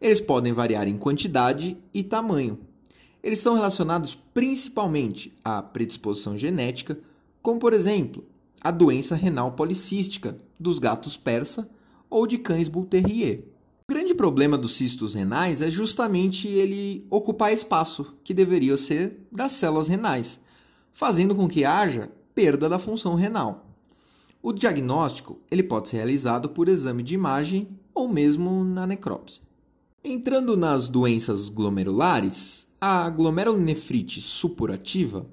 Eles 0.00 0.20
podem 0.20 0.52
variar 0.52 0.88
em 0.88 0.96
quantidade 0.96 1.76
e 1.92 2.02
tamanho. 2.02 2.58
Eles 3.22 3.38
são 3.38 3.54
relacionados 3.54 4.14
principalmente 4.32 5.36
à 5.44 5.62
predisposição 5.62 6.38
genética, 6.38 6.98
como 7.42 7.60
por 7.60 7.72
exemplo 7.72 8.24
a 8.60 8.70
doença 8.70 9.14
renal 9.14 9.52
policística 9.52 10.36
dos 10.58 10.78
gatos 10.78 11.16
persa 11.16 11.68
ou 12.08 12.26
de 12.26 12.38
cães 12.38 12.68
bull 12.68 12.86
terrier. 12.86 13.44
O 13.88 13.92
grande 13.92 14.14
problema 14.14 14.56
dos 14.56 14.72
cistos 14.76 15.14
renais 15.14 15.60
é 15.60 15.70
justamente 15.70 16.46
ele 16.46 17.06
ocupar 17.10 17.52
espaço 17.52 18.14
que 18.22 18.32
deveria 18.32 18.76
ser 18.76 19.26
das 19.32 19.52
células 19.52 19.88
renais, 19.88 20.40
fazendo 20.92 21.34
com 21.34 21.48
que 21.48 21.64
haja 21.64 22.10
perda 22.34 22.68
da 22.68 22.78
função 22.78 23.14
renal. 23.14 23.69
O 24.42 24.52
diagnóstico 24.52 25.38
ele 25.50 25.62
pode 25.62 25.88
ser 25.88 25.96
realizado 25.96 26.48
por 26.48 26.68
exame 26.68 27.02
de 27.02 27.14
imagem 27.14 27.68
ou 27.94 28.08
mesmo 28.08 28.64
na 28.64 28.86
necrópsia. 28.86 29.42
Entrando 30.02 30.56
nas 30.56 30.88
doenças 30.88 31.50
glomerulares, 31.50 32.66
a 32.80 33.10
glomerulonefrite 33.10 34.22
supurativa, 34.22 35.26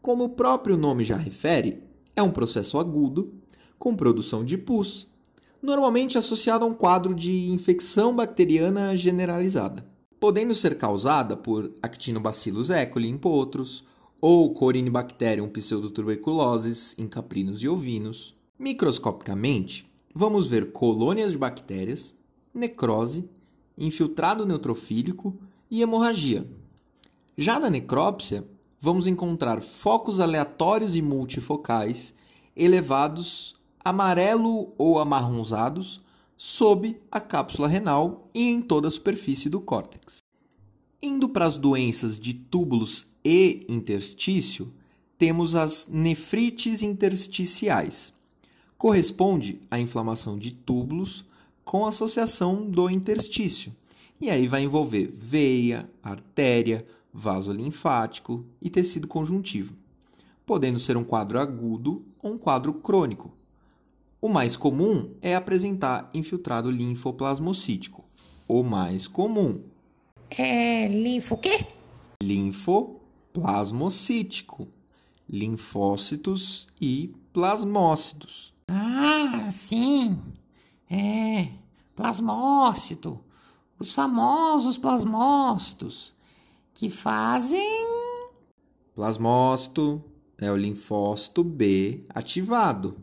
como 0.00 0.24
o 0.24 0.28
próprio 0.30 0.76
nome 0.76 1.04
já 1.04 1.16
refere, 1.16 1.82
é 2.14 2.22
um 2.22 2.30
processo 2.30 2.78
agudo 2.78 3.34
com 3.78 3.94
produção 3.94 4.42
de 4.42 4.56
pus, 4.56 5.06
normalmente 5.60 6.16
associado 6.16 6.64
a 6.64 6.68
um 6.68 6.72
quadro 6.72 7.14
de 7.14 7.50
infecção 7.50 8.16
bacteriana 8.16 8.96
generalizada, 8.96 9.84
podendo 10.18 10.54
ser 10.54 10.78
causada 10.78 11.36
por 11.36 11.72
Actinobacillus 11.82 12.70
ecoli 12.70 13.08
em 13.08 13.18
potros 13.18 13.84
ou 14.18 14.54
Corynebacterium 14.54 15.48
pseudotuberculosis 15.48 16.94
em 16.96 17.06
caprinos 17.06 17.62
e 17.62 17.68
ovinos. 17.68 18.35
Microscopicamente, 18.58 19.86
vamos 20.14 20.46
ver 20.48 20.72
colônias 20.72 21.32
de 21.32 21.36
bactérias, 21.36 22.14
necrose, 22.54 23.28
infiltrado 23.76 24.46
neutrofílico 24.46 25.36
e 25.70 25.82
hemorragia. 25.82 26.48
Já 27.36 27.60
na 27.60 27.68
necrópsia, 27.68 28.48
vamos 28.80 29.06
encontrar 29.06 29.60
focos 29.60 30.20
aleatórios 30.20 30.96
e 30.96 31.02
multifocais 31.02 32.14
elevados 32.56 33.56
amarelo 33.84 34.72
ou 34.78 34.98
amarronzados 34.98 36.00
sob 36.34 36.98
a 37.12 37.20
cápsula 37.20 37.68
renal 37.68 38.30
e 38.34 38.48
em 38.48 38.62
toda 38.62 38.88
a 38.88 38.90
superfície 38.90 39.50
do 39.50 39.60
córtex. 39.60 40.22
Indo 41.02 41.28
para 41.28 41.44
as 41.44 41.58
doenças 41.58 42.18
de 42.18 42.32
túbulos 42.32 43.06
e 43.22 43.66
interstício, 43.68 44.72
temos 45.18 45.54
as 45.54 45.88
nefrites 45.88 46.82
intersticiais. 46.82 48.15
Corresponde 48.78 49.60
à 49.70 49.80
inflamação 49.80 50.38
de 50.38 50.50
túbulos 50.50 51.24
com 51.64 51.86
associação 51.86 52.68
do 52.68 52.90
interstício. 52.90 53.72
E 54.20 54.28
aí 54.30 54.46
vai 54.46 54.62
envolver 54.62 55.06
veia, 55.06 55.88
artéria, 56.02 56.84
vaso 57.12 57.52
linfático 57.52 58.44
e 58.60 58.68
tecido 58.68 59.08
conjuntivo, 59.08 59.74
podendo 60.44 60.78
ser 60.78 60.94
um 60.96 61.04
quadro 61.04 61.38
agudo 61.38 62.04
ou 62.22 62.32
um 62.32 62.38
quadro 62.38 62.74
crônico. 62.74 63.32
O 64.20 64.28
mais 64.28 64.56
comum 64.56 65.14
é 65.22 65.34
apresentar 65.34 66.10
infiltrado 66.12 66.70
linfoplasmocítico. 66.70 68.04
O 68.46 68.62
mais 68.62 69.08
comum. 69.08 69.62
É 70.30 70.86
linfo 70.88 71.34
o 71.34 71.38
quê? 71.38 71.66
Linfoplasmocítico. 72.22 74.68
Linfócitos 75.28 76.68
e 76.80 77.12
plasmócitos. 77.32 78.54
Ah, 78.68 79.48
sim. 79.50 80.20
É, 80.90 81.48
plasmócito. 81.94 83.20
Os 83.78 83.92
famosos 83.92 84.78
plasmócitos 84.78 86.14
que 86.74 86.90
fazem. 86.90 87.86
Plasmócito 88.94 90.02
é 90.38 90.50
o 90.50 90.56
linfócito 90.56 91.44
B 91.44 92.04
ativado. 92.08 92.96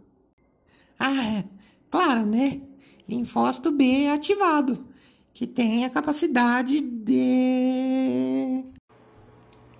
Ah, 1.00 1.44
claro, 1.90 2.26
né? 2.26 2.62
Linfócito 3.08 3.72
B 3.72 4.08
ativado, 4.08 4.86
que 5.34 5.46
tem 5.46 5.86
a 5.86 5.90
capacidade 5.90 6.80
de. 6.80 8.64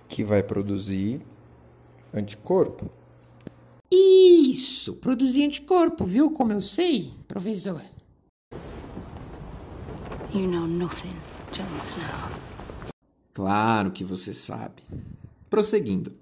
Que 0.08 0.22
vai 0.22 0.42
produzir 0.42 1.22
anticorpo. 2.12 2.90
Isso, 3.94 4.94
produzir 4.94 5.44
anticorpo, 5.44 6.04
viu 6.04 6.30
como 6.30 6.52
eu 6.52 6.60
sei, 6.60 7.12
professor? 7.28 7.80
You 10.34 10.48
know 10.48 10.66
nothing, 10.66 11.14
Jon 11.52 11.78
Snow. 11.78 12.04
Claro 13.32 13.92
que 13.92 14.02
você 14.02 14.34
sabe. 14.34 14.82
Prosseguindo. 15.48 16.12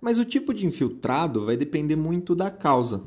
Mas 0.00 0.18
o 0.18 0.24
tipo 0.24 0.54
de 0.54 0.64
infiltrado 0.66 1.44
vai 1.44 1.56
depender 1.56 1.96
muito 1.96 2.36
da 2.36 2.48
causa. 2.48 3.02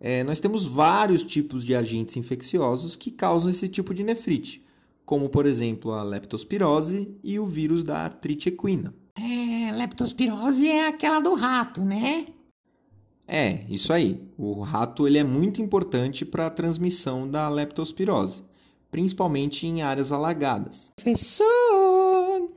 É, 0.00 0.22
nós 0.22 0.38
temos 0.38 0.64
vários 0.64 1.24
tipos 1.24 1.64
de 1.64 1.74
agentes 1.74 2.16
infecciosos 2.16 2.94
que 2.94 3.10
causam 3.10 3.50
esse 3.50 3.68
tipo 3.68 3.92
de 3.92 4.04
nefrite, 4.04 4.64
como 5.04 5.28
por 5.28 5.44
exemplo 5.44 5.90
a 5.90 6.04
leptospirose 6.04 7.12
e 7.24 7.38
o 7.40 7.46
vírus 7.46 7.82
da 7.82 7.98
artrite 7.98 8.48
equina. 8.48 8.94
É, 9.16 9.72
leptospirose 9.72 10.68
é 10.68 10.86
aquela 10.86 11.18
do 11.18 11.34
rato, 11.34 11.84
né? 11.84 12.26
É, 13.30 13.60
isso 13.68 13.92
aí. 13.92 14.18
O 14.38 14.62
rato 14.62 15.06
ele 15.06 15.18
é 15.18 15.24
muito 15.24 15.60
importante 15.60 16.24
para 16.24 16.46
a 16.46 16.50
transmissão 16.50 17.30
da 17.30 17.46
leptospirose, 17.50 18.42
principalmente 18.90 19.66
em 19.66 19.82
áreas 19.82 20.10
alagadas. 20.10 20.88
Professor, 20.96 22.50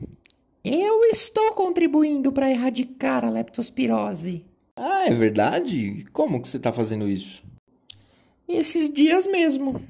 eu 0.64 1.04
estou 1.06 1.52
contribuindo 1.54 2.32
para 2.32 2.50
erradicar 2.50 3.26
a 3.26 3.30
leptospirose. 3.30 4.46
Ah, 4.78 5.08
é 5.08 5.14
verdade? 5.14 6.06
Como 6.14 6.42
que 6.42 6.48
você 6.48 6.56
está 6.56 6.72
fazendo 6.72 7.06
isso? 7.06 7.44
Esses 8.48 8.92
dias 8.92 9.28
mesmo, 9.28 9.82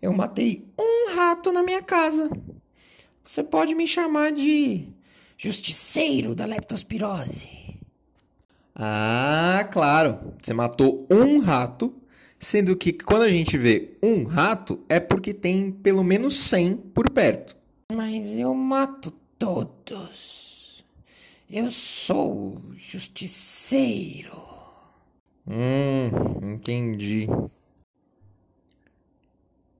eu 0.00 0.12
matei 0.12 0.64
um 0.78 1.16
rato 1.16 1.50
na 1.50 1.64
minha 1.64 1.82
casa. 1.82 2.30
Você 3.24 3.42
pode 3.42 3.74
me 3.74 3.86
chamar 3.88 4.30
de 4.30 4.86
justiceiro 5.36 6.34
da 6.34 6.44
leptospirose. 6.44 7.61
Ah, 8.74 9.68
claro. 9.70 10.34
Você 10.40 10.52
matou 10.52 11.06
um 11.10 11.38
rato, 11.40 11.94
sendo 12.38 12.76
que 12.76 12.92
quando 12.92 13.22
a 13.22 13.28
gente 13.28 13.56
vê 13.58 13.96
um 14.02 14.24
rato 14.24 14.80
é 14.88 14.98
porque 14.98 15.34
tem 15.34 15.70
pelo 15.70 16.02
menos 16.02 16.38
100 16.38 16.76
por 16.76 17.10
perto. 17.10 17.56
Mas 17.94 18.38
eu 18.38 18.54
mato 18.54 19.10
todos. 19.38 20.84
Eu 21.50 21.70
sou 21.70 22.60
justiceiro. 22.76 24.40
Hum, 25.46 26.54
entendi. 26.54 27.28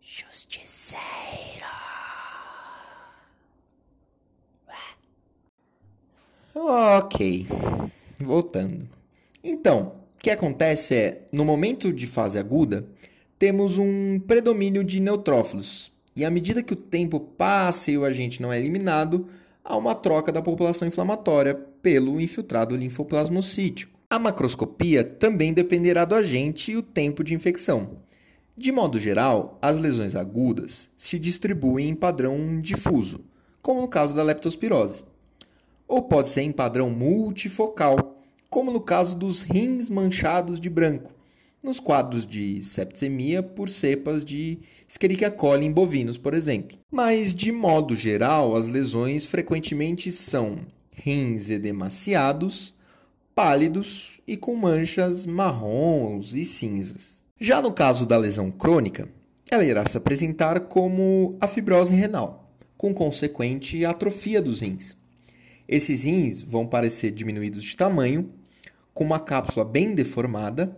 Justiceiro. 0.00 1.32
Ok, 6.54 7.46
voltando. 8.22 8.88
Então, 9.42 9.94
o 10.16 10.18
que 10.18 10.30
acontece 10.30 10.94
é, 10.94 11.20
no 11.32 11.44
momento 11.44 11.92
de 11.92 12.06
fase 12.06 12.38
aguda, 12.38 12.86
temos 13.38 13.78
um 13.78 14.20
predomínio 14.20 14.84
de 14.84 15.00
neutrófilos. 15.00 15.92
E 16.14 16.24
à 16.24 16.30
medida 16.30 16.62
que 16.62 16.72
o 16.72 16.76
tempo 16.76 17.18
passa 17.18 17.90
e 17.90 17.98
o 17.98 18.04
agente 18.04 18.40
não 18.40 18.52
é 18.52 18.58
eliminado, 18.58 19.26
há 19.64 19.76
uma 19.76 19.94
troca 19.94 20.30
da 20.30 20.42
população 20.42 20.86
inflamatória 20.86 21.54
pelo 21.82 22.20
infiltrado 22.20 22.76
linfoplasmocítico. 22.76 23.98
A 24.08 24.18
macroscopia 24.18 25.02
também 25.02 25.52
dependerá 25.52 26.04
do 26.04 26.14
agente 26.14 26.72
e 26.72 26.76
o 26.76 26.82
tempo 26.82 27.24
de 27.24 27.34
infecção. 27.34 27.98
De 28.56 28.70
modo 28.70 29.00
geral, 29.00 29.58
as 29.62 29.78
lesões 29.78 30.14
agudas 30.14 30.90
se 30.96 31.18
distribuem 31.18 31.88
em 31.88 31.94
padrão 31.94 32.60
difuso, 32.60 33.24
como 33.62 33.80
no 33.80 33.88
caso 33.88 34.14
da 34.14 34.22
leptospirose 34.22 35.02
ou 35.92 36.00
pode 36.00 36.30
ser 36.30 36.40
em 36.40 36.50
padrão 36.50 36.88
multifocal, 36.88 38.11
como 38.52 38.70
no 38.70 38.82
caso 38.82 39.16
dos 39.16 39.40
rins 39.40 39.88
manchados 39.88 40.60
de 40.60 40.68
branco, 40.68 41.10
nos 41.62 41.80
quadros 41.80 42.26
de 42.26 42.62
septicemia 42.62 43.42
por 43.42 43.70
cepas 43.70 44.22
de 44.22 44.58
Escherichia 44.86 45.30
coli 45.30 45.64
em 45.64 45.72
bovinos, 45.72 46.18
por 46.18 46.34
exemplo. 46.34 46.76
Mas, 46.90 47.34
de 47.34 47.50
modo 47.50 47.96
geral, 47.96 48.54
as 48.54 48.68
lesões 48.68 49.24
frequentemente 49.24 50.12
são 50.12 50.58
rins 50.94 51.48
edemaciados, 51.48 52.74
pálidos 53.34 54.20
e 54.26 54.36
com 54.36 54.54
manchas 54.54 55.24
marrons 55.24 56.34
e 56.34 56.44
cinzas. 56.44 57.22
Já 57.40 57.62
no 57.62 57.72
caso 57.72 58.04
da 58.04 58.18
lesão 58.18 58.50
crônica, 58.50 59.08
ela 59.50 59.64
irá 59.64 59.82
se 59.88 59.96
apresentar 59.96 60.60
como 60.60 61.38
a 61.40 61.48
fibrose 61.48 61.94
renal, 61.94 62.52
com 62.76 62.92
consequente 62.92 63.82
atrofia 63.86 64.42
dos 64.42 64.60
rins. 64.60 64.94
Esses 65.66 66.04
rins 66.04 66.42
vão 66.42 66.66
parecer 66.66 67.12
diminuídos 67.12 67.64
de 67.64 67.74
tamanho, 67.74 68.30
com 68.94 69.04
uma 69.04 69.20
cápsula 69.20 69.64
bem 69.64 69.94
deformada 69.94 70.76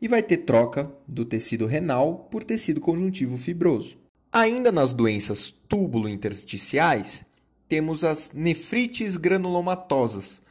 e 0.00 0.08
vai 0.08 0.22
ter 0.22 0.38
troca 0.38 0.90
do 1.06 1.24
tecido 1.24 1.66
renal 1.66 2.28
por 2.30 2.44
tecido 2.44 2.80
conjuntivo 2.80 3.38
fibroso. 3.38 3.96
Ainda 4.32 4.72
nas 4.72 4.92
doenças 4.92 5.50
túbulo-intersticiais, 5.68 7.24
temos 7.68 8.04
as 8.04 8.32
nefrites 8.32 9.16
granulomatosas. 9.16 10.42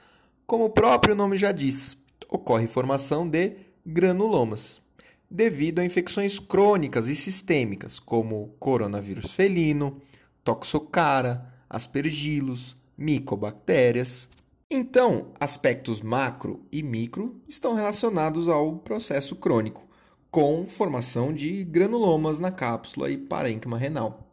Como 0.47 0.65
o 0.65 0.69
próprio 0.69 1.15
nome 1.15 1.37
já 1.37 1.51
diz, 1.51 1.97
ocorre 2.29 2.65
formação 2.65 3.27
de 3.27 3.57
granulomas, 3.85 4.81
devido 5.29 5.79
a 5.79 5.85
infecções 5.85 6.39
crônicas 6.39 7.09
e 7.09 7.15
sistêmicas, 7.15 7.99
como 7.99 8.55
coronavírus 8.59 9.33
felino, 9.33 10.01
toxocara, 10.43 11.45
aspergilos, 11.69 12.75
micobactérias. 12.97 14.29
Então, 14.69 15.27
aspectos 15.39 16.01
macro 16.01 16.65
e 16.71 16.81
micro 16.81 17.41
estão 17.47 17.73
relacionados 17.73 18.47
ao 18.49 18.77
processo 18.77 19.35
crônico, 19.35 19.87
com 20.31 20.65
formação 20.65 21.33
de 21.33 21.63
granulomas 21.63 22.39
na 22.39 22.51
cápsula 22.51 23.09
e 23.11 23.17
parênquima 23.17 23.77
renal. 23.77 24.31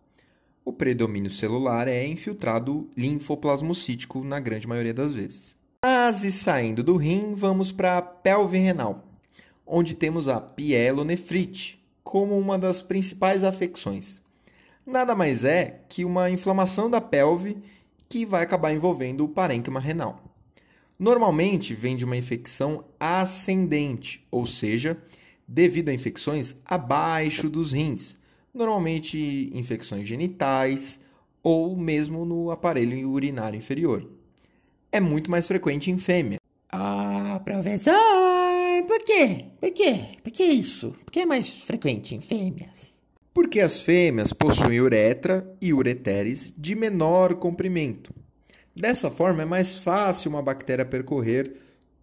O 0.65 0.73
predomínio 0.73 1.31
celular 1.31 1.89
é 1.89 2.07
infiltrado 2.07 2.89
linfoplasmocítico 2.97 4.25
na 4.25 4.41
grande 4.41 4.67
maioria 4.67 4.95
das 4.95 5.13
vezes. 5.13 5.57
Mas 5.85 6.25
e 6.25 6.33
saindo 6.33 6.83
do 6.83 6.97
rim, 6.97 7.35
vamos 7.35 7.73
para 7.73 7.99
a 7.99 8.03
pelve 8.03 8.59
renal, 8.59 9.05
onde 9.67 9.95
temos 9.95 10.29
a 10.29 10.41
pielonefrite 10.41 11.83
como 12.03 12.39
uma 12.39 12.59
das 12.59 12.81
principais 12.81 13.45
afecções. 13.45 14.21
Nada 14.85 15.15
mais 15.15 15.45
é 15.45 15.83
que 15.89 16.05
uma 16.05 16.31
inflamação 16.31 16.91
da 16.91 17.01
pelve 17.01 17.59
que 18.11 18.27
vai 18.27 18.43
acabar 18.43 18.75
envolvendo 18.75 19.25
o 19.25 19.29
parênquima 19.29 19.79
renal. 19.79 20.21
Normalmente 20.99 21.75
vem 21.75 21.97
de 21.97 22.05
uma 22.05 22.17
infecção 22.17 22.85
ascendente, 22.99 24.27
ou 24.33 24.45
seja, 24.45 24.99
devido 25.47 25.89
a 25.91 25.95
infecções 25.95 26.57
abaixo 26.67 27.49
dos 27.49 27.71
rins, 27.73 28.19
normalmente 28.53 29.49
infecções 29.55 30.07
genitais 30.09 30.99
ou 31.41 31.77
mesmo 31.77 32.25
no 32.25 32.51
aparelho 32.51 33.09
urinário 33.09 33.57
inferior. 33.57 34.07
é 34.93 35.01
muito 35.01 35.31
mais 35.31 35.47
frequente 35.47 35.89
em 35.89 35.97
fêmea. 35.97 36.39
Ah, 36.69 37.41
professor, 37.45 37.95
por 38.89 39.05
quê? 39.05 39.47
Por 39.61 39.71
quê? 39.71 40.17
Por 40.23 40.33
que 40.33 40.45
isso? 40.45 40.97
Por 41.05 41.13
que 41.13 41.21
é 41.21 41.27
mais 41.27 41.55
frequente 41.55 42.15
em 42.15 42.21
fêmeas? 42.21 42.90
Porque 43.33 43.61
as 43.61 43.81
fêmeas 43.81 44.33
possuem 44.33 44.81
uretra 44.81 45.49
e 45.61 45.73
ureteres 45.73 46.53
de 46.57 46.75
menor 46.75 47.35
comprimento. 47.35 48.13
Dessa 48.75 49.11
forma, 49.11 49.43
é 49.43 49.47
mais 49.47 49.77
fácil 49.77 50.31
uma 50.31 50.43
bactéria 50.43 50.85
percorrer 50.85 51.55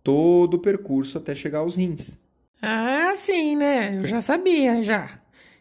todo 0.04 0.56
o 0.56 0.60
percurso 0.60 1.18
até 1.18 1.36
chegar 1.36 1.60
aos 1.60 1.76
rins. 1.76 2.18
Ah, 2.62 3.14
sim, 3.16 3.56
né? 3.56 3.98
Eu 3.98 4.06
já 4.06 4.22
sabia, 4.22 4.82
já. 4.82 5.20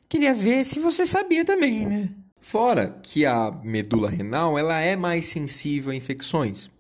Queria 0.09 0.35
ver 0.35 0.64
se 0.64 0.79
você 0.79 1.07
sabia 1.07 1.44
também, 1.44 1.85
né? 1.85 2.11
Fora 2.40 2.96
que 3.02 3.26
a 3.26 3.50
medula 3.64 4.09
renal 4.09 4.57
ela 4.57 4.79
é 4.81 4.94
mais 4.94 5.26
sensível 5.26 5.90
a 5.90 5.96
infecções, 5.96 6.70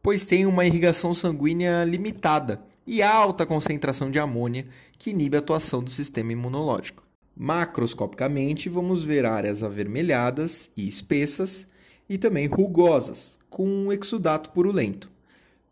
pois 0.00 0.24
tem 0.24 0.46
uma 0.46 0.64
irrigação 0.64 1.12
sanguínea 1.12 1.84
limitada 1.84 2.62
e 2.86 3.02
alta 3.02 3.44
concentração 3.44 4.08
de 4.08 4.20
amônia 4.20 4.66
que 4.96 5.10
inibe 5.10 5.36
a 5.36 5.40
atuação 5.40 5.82
do 5.82 5.90
sistema 5.90 6.32
imunológico. 6.32 6.99
Macroscopicamente, 7.42 8.68
vamos 8.68 9.02
ver 9.02 9.24
áreas 9.24 9.62
avermelhadas 9.62 10.70
e 10.76 10.86
espessas 10.86 11.66
e 12.06 12.18
também 12.18 12.46
rugosas, 12.46 13.38
com 13.48 13.66
um 13.66 13.90
exudato 13.90 14.50
purulento. 14.50 15.10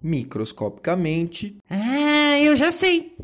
Microscopicamente, 0.02 1.58
Ah, 1.68 2.40
eu 2.40 2.56
já 2.56 2.72
sei. 2.72 3.14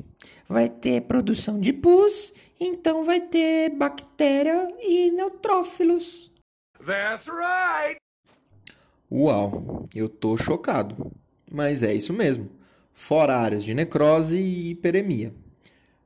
Vai 0.47 0.69
ter 0.69 1.01
produção 1.01 1.59
de 1.59 1.73
pus, 1.73 2.35
então 2.61 3.03
vai 3.03 3.19
ter 3.19 3.71
bactéria 3.71 4.69
e 4.79 5.11
neutrófilos. 5.11 6.31
uau, 9.11 9.89
eu 9.95 10.07
tô 10.07 10.37
chocado. 10.37 11.11
Mas 11.51 11.83
é 11.83 11.95
isso 11.95 12.13
mesmo. 12.13 12.51
Fora 12.93 13.39
áreas 13.39 13.65
de 13.65 13.73
necrose 13.73 14.39
e 14.39 14.69
hiperemia. 14.69 15.33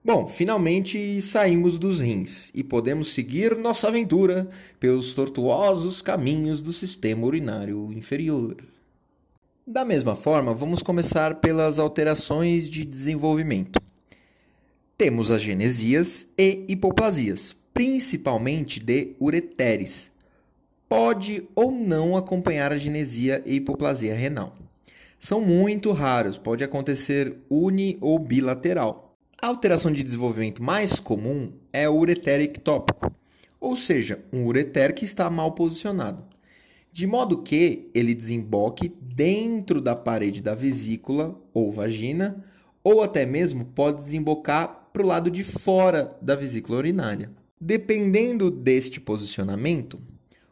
Bom, 0.05 0.29
finalmente 0.29 1.21
saímos 1.21 1.79
dos 1.79 1.99
rins 1.99 2.51
e 2.55 2.63
podemos 2.63 3.13
seguir 3.13 3.57
nossa 3.57 3.89
aventura 3.89 4.49
pelos 4.79 5.13
tortuosos 5.13 6.01
caminhos 6.01 6.63
do 6.63 6.73
sistema 6.73 7.27
urinário 7.27 7.93
inferior. 7.93 8.57
Da 9.67 9.85
mesma 9.85 10.15
forma, 10.17 10.55
vamos 10.55 10.83
começar 10.83 11.41
pelas 11.41 11.79
alterações 11.79 12.71
de 12.71 12.85
desenvolvimento. 12.85 13.79
Temos 14.97 15.31
as 15.31 15.43
genesias 15.43 16.29
e 16.39 16.65
hipoplasias, 16.69 17.55
principalmente 17.75 18.81
de 18.81 19.15
ureteres. 19.21 20.11
Pode 20.89 21.47
ou 21.55 21.71
não 21.71 22.17
acompanhar 22.17 22.73
a 22.73 22.79
genesia 22.79 23.43
e 23.45 23.57
hipoplasia 23.57 24.15
renal. 24.15 24.57
São 25.19 25.41
muito 25.41 25.93
raros, 25.93 26.39
pode 26.39 26.65
acontecer 26.65 27.37
uni 27.51 27.99
ou 28.01 28.19
bilateral. 28.19 29.08
A 29.41 29.47
alteração 29.47 29.93
de 29.93 30.03
desenvolvimento 30.03 30.61
mais 30.61 30.99
comum 30.99 31.53
é 31.73 31.89
o 31.89 31.95
ureter 31.95 32.41
ectópico, 32.41 33.15
ou 33.61 33.77
seja, 33.77 34.19
um 34.33 34.45
ureter 34.45 34.93
que 34.93 35.05
está 35.05 35.31
mal 35.31 35.53
posicionado, 35.53 36.25
de 36.91 37.07
modo 37.07 37.41
que 37.41 37.89
ele 37.95 38.15
desemboque 38.15 38.93
dentro 39.01 39.81
da 39.81 39.95
parede 39.95 40.43
da 40.43 40.57
vesícula 40.57 41.41
ou 41.55 41.71
vagina, 41.71 42.45
ou 42.83 43.01
até 43.01 43.25
mesmo 43.25 43.65
pode 43.65 43.99
desembocar 44.03 44.89
para 44.93 45.05
o 45.05 45.07
lado 45.07 45.31
de 45.31 45.45
fora 45.45 46.09
da 46.21 46.35
vesícula 46.35 46.79
urinária. 46.79 47.31
Dependendo 47.61 48.51
deste 48.51 49.01
posicionamento, 49.01 50.01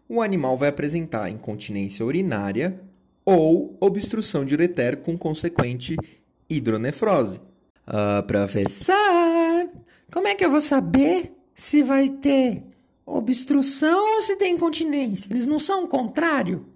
o 0.09 0.23
animal 0.23 0.57
vai 0.57 0.69
apresentar 0.69 1.29
incontinência 1.29 2.07
urinária 2.07 2.81
ou 3.25 3.77
obstrução 3.81 4.45
de 4.45 4.55
ureter 4.55 4.99
com 4.99 5.19
consequente 5.19 5.97
hidronefrose. 6.49 7.41
Ah, 7.87 8.25
professor, 8.27 9.71
como 10.11 10.27
é 10.27 10.35
que 10.35 10.45
eu 10.45 10.51
vou 10.51 10.61
saber 10.61 11.33
se 11.55 11.85
vai 11.85 12.09
ter 12.09 12.65
obstrução 13.05 14.17
ou 14.17 14.23
se 14.23 14.35
tem 14.35 14.55
incontinência? 14.55 15.33
Eles 15.33 15.47
não 15.47 15.61
são 15.61 15.85
o 15.85 15.89
contrário? 15.89 16.67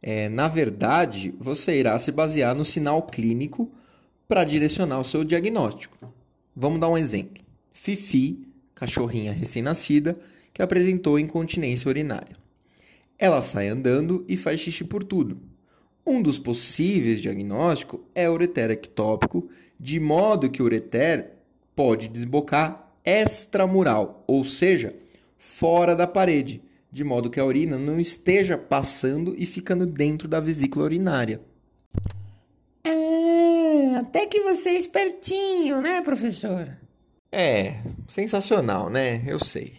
É, 0.00 0.28
na 0.28 0.46
verdade, 0.46 1.34
você 1.40 1.80
irá 1.80 1.98
se 1.98 2.12
basear 2.12 2.54
no 2.54 2.64
sinal 2.64 3.02
clínico 3.02 3.68
para 4.28 4.44
direcionar 4.44 5.00
o 5.00 5.04
seu 5.04 5.24
diagnóstico. 5.24 5.98
Vamos 6.54 6.78
dar 6.80 6.88
um 6.88 6.96
exemplo. 6.96 7.42
Fifi, 7.72 8.46
cachorrinha 8.76 9.32
recém-nascida, 9.32 10.16
que 10.54 10.62
apresentou 10.62 11.18
incontinência 11.18 11.88
urinária. 11.88 12.36
Ela 13.18 13.42
sai 13.42 13.66
andando 13.66 14.24
e 14.28 14.36
faz 14.36 14.60
xixi 14.60 14.84
por 14.84 15.02
tudo. 15.02 15.40
Um 16.06 16.22
dos 16.22 16.38
possíveis 16.38 17.20
diagnósticos 17.20 18.00
é 18.14 18.30
ureter 18.30 18.70
ectópico, 18.70 19.48
de 19.78 20.00
modo 20.00 20.50
que 20.50 20.62
o 20.62 20.64
ureter 20.64 21.32
pode 21.74 22.08
desbocar 22.08 22.92
extramural, 23.04 24.24
ou 24.26 24.44
seja, 24.44 24.94
fora 25.36 25.94
da 25.94 26.06
parede, 26.06 26.62
de 26.90 27.04
modo 27.04 27.30
que 27.30 27.38
a 27.38 27.44
urina 27.44 27.78
não 27.78 28.00
esteja 28.00 28.58
passando 28.58 29.34
e 29.38 29.46
ficando 29.46 29.86
dentro 29.86 30.26
da 30.26 30.40
vesícula 30.40 30.84
urinária. 30.84 31.40
Ah, 32.84 34.00
até 34.00 34.26
que 34.26 34.40
você 34.40 34.70
é 34.70 34.78
espertinho, 34.78 35.80
né, 35.80 36.00
professor? 36.02 36.76
É, 37.30 37.76
sensacional, 38.06 38.88
né? 38.88 39.22
Eu 39.26 39.38
sei. 39.38 39.74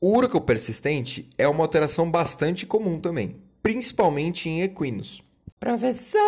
O 0.00 0.16
úraco 0.16 0.40
persistente 0.40 1.28
é 1.38 1.48
uma 1.48 1.64
alteração 1.64 2.10
bastante 2.10 2.66
comum 2.66 3.00
também, 3.00 3.36
principalmente 3.62 4.48
em 4.48 4.62
equinos. 4.62 5.22
Professor, 5.60 6.20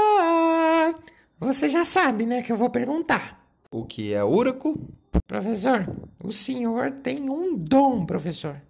você 1.44 1.68
já 1.68 1.84
sabe, 1.84 2.26
né, 2.26 2.42
que 2.42 2.50
eu 2.50 2.56
vou 2.56 2.70
perguntar. 2.70 3.46
O 3.70 3.84
que 3.84 4.12
é 4.14 4.24
úraco? 4.24 4.80
Professor, 5.26 5.88
o 6.22 6.32
senhor 6.32 6.92
tem 6.92 7.28
um 7.28 7.54
dom, 7.56 8.04
professor. 8.06 8.60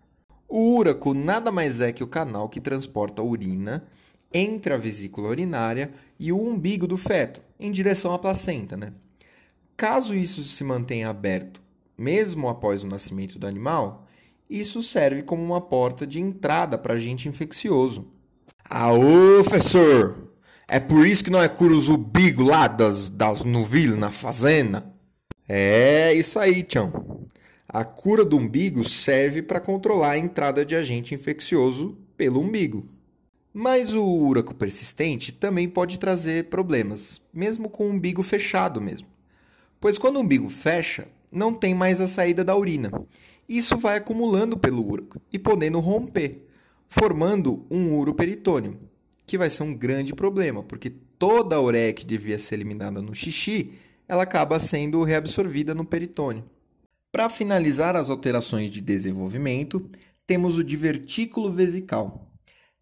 O 0.49 0.77
úraco 0.77 1.15
nada 1.15 1.51
mais 1.51 1.81
é 1.81 1.93
que 1.93 2.05
o 2.05 2.09
canal 2.09 2.49
que 2.49 2.61
transporta 2.61 3.23
a 3.23 3.25
urina 3.25 3.85
entre 4.33 4.75
a 4.75 4.77
vesícula 4.77 5.29
urinária 5.29 5.91
e 6.19 6.33
o 6.33 6.41
umbigo 6.41 6.87
do 6.87 6.99
feto, 6.99 7.41
em 7.59 7.71
direção 7.71 8.13
à 8.13 8.19
placenta, 8.19 8.77
né? 8.77 8.93
Caso 9.77 10.15
isso 10.15 10.43
se 10.43 10.65
mantenha 10.65 11.09
aberto, 11.09 11.63
mesmo 11.97 12.49
após 12.49 12.83
o 12.83 12.87
nascimento 12.87 13.39
do 13.39 13.47
animal, 13.47 14.07
isso 14.49 14.83
serve 14.83 15.23
como 15.23 15.43
uma 15.43 15.61
porta 15.61 16.07
de 16.07 16.21
entrada 16.21 16.77
para 16.77 16.95
agente 16.95 17.29
infeccioso. 17.29 18.09
Aô, 18.69 19.43
professor! 19.43 20.24
É 20.67 20.81
por 20.81 21.07
isso 21.07 21.25
que 21.25 21.31
nós 21.31 21.49
cura 21.49 21.75
os 21.75 21.89
umbigos 21.89 22.49
lá 22.49 22.67
das, 22.67 23.11
das 23.11 23.45
novilhas 23.45 23.99
na 23.99 24.11
fazenda? 24.11 24.91
É 25.47 26.13
isso 26.15 26.39
aí, 26.39 26.63
tchão. 26.63 27.29
A 27.69 27.85
cura 27.85 28.25
do 28.25 28.39
umbigo 28.39 28.83
serve 28.85 29.43
para 29.43 29.61
controlar 29.61 30.13
a 30.13 30.19
entrada 30.19 30.65
de 30.65 30.75
agente 30.75 31.15
infeccioso 31.15 31.99
pelo 32.17 32.41
umbigo. 32.41 32.87
Mas 33.53 33.95
o 33.95 34.05
úraco 34.05 34.55
persistente 34.55 35.33
também 35.33 35.69
pode 35.69 35.99
trazer 35.99 36.45
problemas, 36.45 37.21
mesmo 37.33 37.69
com 37.69 37.87
o 37.87 37.91
umbigo 37.91 38.23
fechado 38.23 38.81
mesmo. 38.81 39.07
Pois 39.81 39.99
quando 39.99 40.17
o 40.17 40.21
umbigo 40.21 40.49
fecha, 40.49 41.07
não 41.31 41.53
tem 41.53 41.75
mais 41.75 42.01
a 42.01 42.09
saída 42.09 42.43
da 42.43 42.57
urina. 42.57 42.91
Isso 43.49 43.77
vai 43.77 43.97
acumulando 43.97 44.57
pelo 44.57 44.85
úraco 44.85 45.21
e 45.33 45.39
podendo 45.39 45.79
romper, 45.79 46.47
formando 46.89 47.67
um 47.71 47.95
uroperitônio, 47.99 48.79
que 49.27 49.39
vai 49.39 49.51
ser 49.51 49.63
um 49.63 49.75
grande 49.75 50.15
problema, 50.15 50.63
porque 50.63 50.91
toda 50.91 51.57
a 51.57 51.61
ureia 51.61 51.93
que 51.93 52.05
devia 52.05 52.39
ser 52.39 52.57
eliminada 52.57 53.01
no 53.01 53.15
xixi, 53.15 53.73
ela 54.07 54.23
acaba 54.23 54.61
sendo 54.61 55.03
reabsorvida 55.03 55.75
no 55.75 55.85
peritônio. 55.85 56.45
Para 57.11 57.29
finalizar 57.29 57.97
as 57.97 58.11
alterações 58.11 58.71
de 58.71 58.81
desenvolvimento, 58.81 59.89
temos 60.27 60.59
o 60.59 60.65
divertículo 60.65 61.51
vesical. 61.51 62.31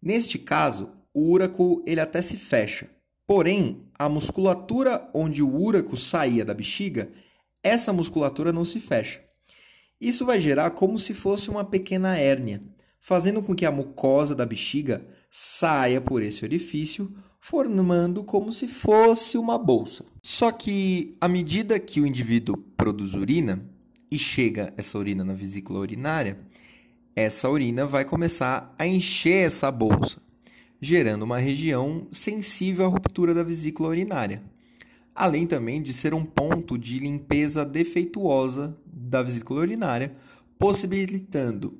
Neste 0.01 0.37
caso, 0.37 0.91
o 1.13 1.29
úraco 1.29 1.83
ele 1.85 2.01
até 2.01 2.21
se 2.21 2.35
fecha, 2.35 2.89
porém 3.27 3.83
a 3.97 4.09
musculatura 4.09 5.07
onde 5.13 5.41
o 5.41 5.55
úraco 5.55 5.95
saía 5.95 6.43
da 6.43 6.53
bexiga, 6.53 7.09
essa 7.61 7.93
musculatura 7.93 8.51
não 8.51 8.65
se 8.65 8.79
fecha. 8.79 9.21
Isso 10.01 10.25
vai 10.25 10.39
gerar 10.39 10.71
como 10.71 10.97
se 10.97 11.13
fosse 11.13 11.49
uma 11.49 11.63
pequena 11.63 12.17
hérnia, 12.17 12.59
fazendo 12.99 13.41
com 13.41 13.55
que 13.55 13.65
a 13.65 13.71
mucosa 13.71 14.35
da 14.35 14.45
bexiga 14.45 15.05
saia 15.35 15.99
por 15.99 16.21
esse 16.21 16.45
orifício, 16.45 17.11
formando 17.39 18.23
como 18.23 18.53
se 18.53 18.67
fosse 18.67 19.35
uma 19.35 19.57
bolsa. 19.57 20.05
Só 20.21 20.51
que 20.51 21.15
à 21.19 21.27
medida 21.27 21.79
que 21.79 21.99
o 21.99 22.05
indivíduo 22.05 22.55
produz 22.77 23.15
urina 23.15 23.59
e 24.11 24.19
chega 24.19 24.71
essa 24.77 24.95
urina 24.95 25.23
na 25.23 25.33
vesícula 25.33 25.79
urinária, 25.79 26.37
essa 27.15 27.49
urina 27.49 27.83
vai 27.83 28.05
começar 28.05 28.75
a 28.77 28.85
encher 28.85 29.47
essa 29.47 29.71
bolsa, 29.71 30.21
gerando 30.79 31.23
uma 31.23 31.39
região 31.39 32.07
sensível 32.11 32.85
à 32.85 32.87
ruptura 32.87 33.33
da 33.33 33.41
vesícula 33.41 33.89
urinária, 33.89 34.43
além 35.15 35.47
também 35.47 35.81
de 35.81 35.93
ser 35.93 36.13
um 36.13 36.23
ponto 36.23 36.77
de 36.77 36.99
limpeza 36.99 37.65
defeituosa 37.65 38.77
da 38.85 39.23
vesícula 39.23 39.61
urinária, 39.61 40.13
possibilitando 40.59 41.79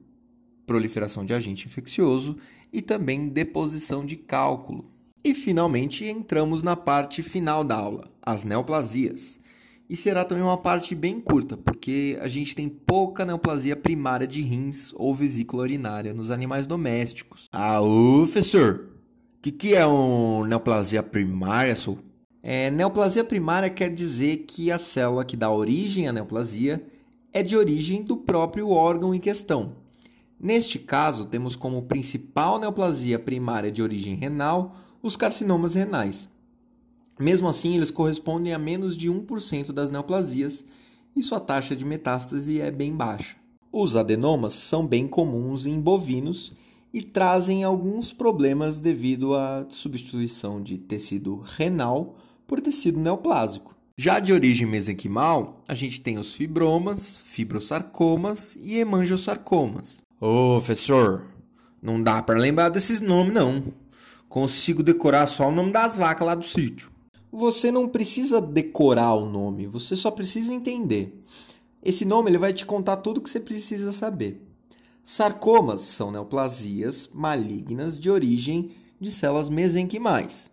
proliferação 0.66 1.24
de 1.24 1.36
agente 1.36 1.68
infeccioso 1.68 2.36
e 2.74 2.82
também 2.82 3.30
deposição 3.30 4.04
de 4.04 4.16
cálculo. 4.16 4.86
E 5.24 5.34
finalmente 5.34 6.04
entramos 6.06 6.64
na 6.64 6.76
parte 6.76 7.22
final 7.22 7.64
da 7.64 7.78
aula, 7.78 8.10
as 8.22 8.44
neoplasias. 8.44 9.40
E 9.90 9.96
será 9.96 10.26
também 10.26 10.44
uma 10.44 10.58
parte 10.58 10.96
bem 10.96 11.20
curta, 11.20 11.56
porque 11.56 12.18
a 12.20 12.28
gente 12.28 12.56
tem 12.56 12.68
pouca 12.68 13.26
neoplasia 13.26 13.76
primária 13.76 14.26
de 14.26 14.42
rins 14.42 14.92
ou 14.96 15.14
vesícula 15.14 15.64
urinária 15.64 16.14
nos 16.14 16.32
animais 16.32 16.66
domésticos. 16.66 17.48
Ah, 17.54 17.80
professor, 17.80 18.90
o 19.38 19.42
que, 19.42 19.52
que 19.52 19.76
é 19.76 19.86
uma 19.86 20.48
neoplasia 20.48 21.04
primária, 21.04 21.76
sou? 21.76 22.00
É, 22.42 22.72
neoplasia 22.72 23.24
primária 23.24 23.70
quer 23.70 23.90
dizer 23.90 24.46
que 24.48 24.72
a 24.72 24.78
célula 24.78 25.24
que 25.24 25.38
dá 25.38 25.50
origem 25.52 26.08
à 26.08 26.12
neoplasia 26.12 26.86
é 27.32 27.42
de 27.42 27.56
origem 27.56 28.04
do 28.04 28.18
próprio 28.18 28.70
órgão 28.70 29.14
em 29.14 29.20
questão. 29.20 29.83
Neste 30.44 30.78
caso, 30.78 31.28
temos 31.28 31.56
como 31.56 31.84
principal 31.84 32.60
neoplasia 32.60 33.18
primária 33.18 33.72
de 33.72 33.82
origem 33.82 34.16
renal 34.16 34.76
os 35.02 35.16
carcinomas 35.16 35.74
renais. 35.74 36.28
Mesmo 37.18 37.48
assim, 37.48 37.78
eles 37.78 37.90
correspondem 37.90 38.54
a 38.54 38.60
menos 38.60 38.98
de 38.98 39.10
1% 39.10 39.72
das 39.72 39.90
neoplasias 39.90 40.66
e 41.16 41.24
sua 41.24 41.40
taxa 41.40 41.78
de 41.78 41.86
metástase 41.86 42.60
é 42.60 42.70
bem 42.70 42.94
baixa. 42.94 43.38
Os 43.72 43.96
adenomas 43.96 44.52
são 44.52 44.86
bem 44.86 45.08
comuns 45.08 45.66
em 45.66 45.80
bovinos 45.80 46.52
e 46.94 47.02
trazem 47.02 47.64
alguns 47.64 48.12
problemas 48.12 48.80
devido 48.80 49.36
à 49.36 49.66
substituição 49.70 50.62
de 50.62 50.78
tecido 50.78 51.38
renal 51.38 52.18
por 52.46 52.60
tecido 52.60 53.00
neoplásico. 53.00 53.74
Já 53.98 54.20
de 54.20 54.34
origem 54.34 54.68
mesenquimal, 54.68 55.62
a 55.70 55.74
gente 55.74 56.02
tem 56.02 56.18
os 56.18 56.34
fibromas, 56.34 57.16
fibrosarcomas 57.24 58.58
e 58.60 58.78
hemangiosarcomas. 58.78 60.03
Ô, 60.26 60.54
professor, 60.54 61.28
não 61.82 62.02
dá 62.02 62.24
para 62.24 62.40
lembrar 62.40 62.70
desses 62.70 63.02
nomes 63.02 63.34
não. 63.34 63.62
Consigo 64.30 64.82
decorar 64.82 65.28
só 65.28 65.50
o 65.50 65.52
nome 65.52 65.74
das 65.74 65.98
vacas 65.98 66.26
lá 66.26 66.34
do 66.34 66.46
sítio. 66.46 66.90
Você 67.30 67.70
não 67.70 67.90
precisa 67.90 68.40
decorar 68.40 69.16
o 69.16 69.30
nome, 69.30 69.68
você 69.68 69.98
só 69.98 70.10
precisa 70.10 70.54
entender. 70.54 71.22
Esse 71.84 72.06
nome 72.06 72.32
ele 72.32 72.38
vai 72.38 72.54
te 72.54 72.66
contar 72.66 72.96
tudo 72.96 73.18
o 73.18 73.22
que 73.22 73.30
você 73.30 73.42
precisa 73.42 73.92
saber. 73.92 74.42
Sarcomas 75.04 75.82
são 75.82 76.10
neoplasias 76.10 77.10
malignas 77.14 78.00
de 78.00 78.10
origem 78.10 78.72
de 79.02 79.12
células 79.12 79.50
mesenquimais. 79.50 80.50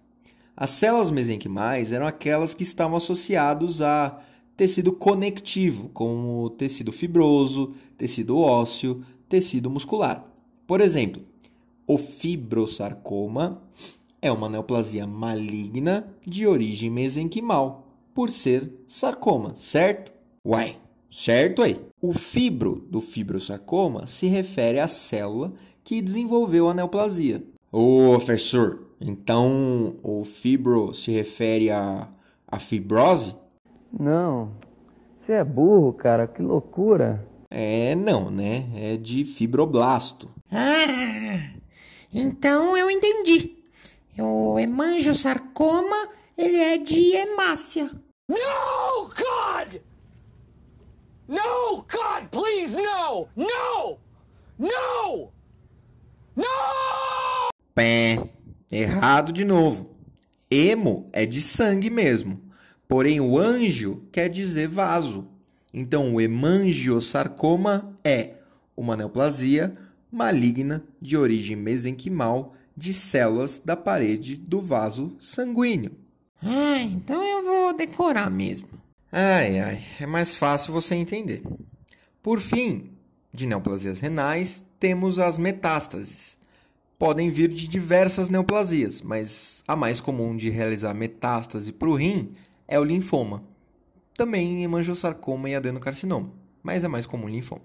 As 0.57 0.71
células 0.71 1.11
mesenquimais 1.11 1.93
eram 1.93 2.09
aquelas 2.09 2.55
que 2.55 2.65
estavam 2.65 2.97
associadas 2.97 3.81
a 3.81 4.21
tecido 4.57 4.91
conectivo, 4.91 5.91
como 5.91 6.51
tecido 6.59 6.91
fibroso, 6.91 7.73
tecido 7.97 8.37
ósseo, 8.37 9.05
tecido 9.31 9.71
muscular. 9.71 10.25
Por 10.67 10.81
exemplo, 10.81 11.23
o 11.87 11.97
fibrosarcoma 11.97 13.63
é 14.21 14.31
uma 14.31 14.49
neoplasia 14.49 15.07
maligna 15.07 16.13
de 16.27 16.47
origem 16.47 16.91
mesenquimal, 16.91 17.87
por 18.13 18.29
ser 18.29 18.71
sarcoma, 18.87 19.53
certo? 19.55 20.13
Uai, 20.45 20.77
certo 21.11 21.63
aí. 21.63 21.81
O 22.03 22.13
fibro 22.13 22.85
do 22.91 23.01
fibrosarcoma 23.01 24.07
se 24.07 24.27
refere 24.27 24.81
à 24.81 24.89
célula 24.89 25.53
que 25.85 26.03
desenvolveu 26.03 26.69
a 26.69 26.75
neoplasia. 26.75 27.43
Ô, 27.73 28.11
professor, 28.17 28.89
então 29.01 29.95
o 30.03 30.25
fibro 30.25 30.93
se 30.93 31.13
refere 31.13 31.71
à, 31.71 32.09
à 32.49 32.59
fibrose? 32.59 33.37
Não, 33.93 34.51
você 35.17 35.35
é 35.35 35.45
burro, 35.45 35.93
cara, 35.93 36.27
que 36.27 36.43
loucura. 36.43 37.30
É, 37.51 37.97
não, 37.97 38.31
né? 38.31 38.69
É 38.77 38.97
de 38.97 39.25
fibroblasto. 39.25 40.31
Ah, 40.53 41.51
então 42.15 42.77
eu 42.77 42.89
entendi. 42.89 43.57
O 44.19 44.59
hemangiosarcoma, 44.59 46.09
ele 46.39 46.59
é 46.59 46.79
de 46.79 47.17
hemácia. 47.17 47.91
No, 48.29 49.09
God! 49.09 49.81
No, 51.27 51.77
God, 51.79 52.29
please, 52.31 52.77
no! 52.77 53.27
No! 53.35 53.99
No! 54.59 55.33
No! 56.37 57.51
Pé, 57.75 58.31
errado 58.71 59.33
de 59.33 59.45
novo. 59.45 59.91
Hemo 60.51 61.07
é 61.13 61.25
de 61.25 61.41
sangue 61.41 61.91
mesmo. 61.91 62.41
Porém, 62.87 63.21
o 63.21 63.39
anjo 63.39 64.03
quer 64.13 64.29
dizer 64.29 64.69
vaso. 64.69 65.30
Então, 65.73 66.15
o 66.15 66.21
hemangiosarcoma 66.21 67.99
é 68.05 68.35
uma 68.77 68.97
neoplasia 68.97 69.73
maligna 70.11 70.85
de 71.01 71.17
origem 71.17 71.57
mesenquimal 71.57 72.55
de 72.77 72.93
células 72.93 73.61
da 73.65 73.77
parede 73.77 74.37
do 74.37 74.61
vaso 74.61 75.17
sanguíneo. 75.21 75.93
Ah, 76.43 76.81
então 76.81 77.23
eu 77.23 77.45
vou 77.45 77.77
decorar 77.77 78.31
mesmo. 78.31 78.69
Ai, 79.13 79.59
ai, 79.59 79.81
é 80.01 80.07
mais 80.07 80.35
fácil 80.35 80.73
você 80.73 80.95
entender. 80.95 81.43
Por 82.23 82.41
fim, 82.41 82.91
de 83.33 83.47
neoplasias 83.47 84.01
renais, 84.01 84.65
temos 84.79 85.19
as 85.19 85.37
metástases. 85.37 86.39
Podem 86.99 87.31
vir 87.31 87.49
de 87.49 87.69
diversas 87.69 88.29
neoplasias, 88.29 89.03
mas 89.03 89.65
a 89.67 89.75
mais 89.75 90.01
comum 90.01 90.37
de 90.37 90.51
realizar 90.51 90.95
metástase 90.95 91.73
para 91.73 91.89
o 91.89 91.95
rim 91.95 92.29
é 92.67 92.79
o 92.79 92.85
linfoma. 92.85 93.43
Também 94.21 94.63
hemangiosarcoma 94.63 95.49
e 95.49 95.55
adenocarcinoma, 95.55 96.31
mas 96.63 96.85
é 96.85 96.89
mais 96.89 97.07
comum 97.07 97.27
linfoma. 97.27 97.63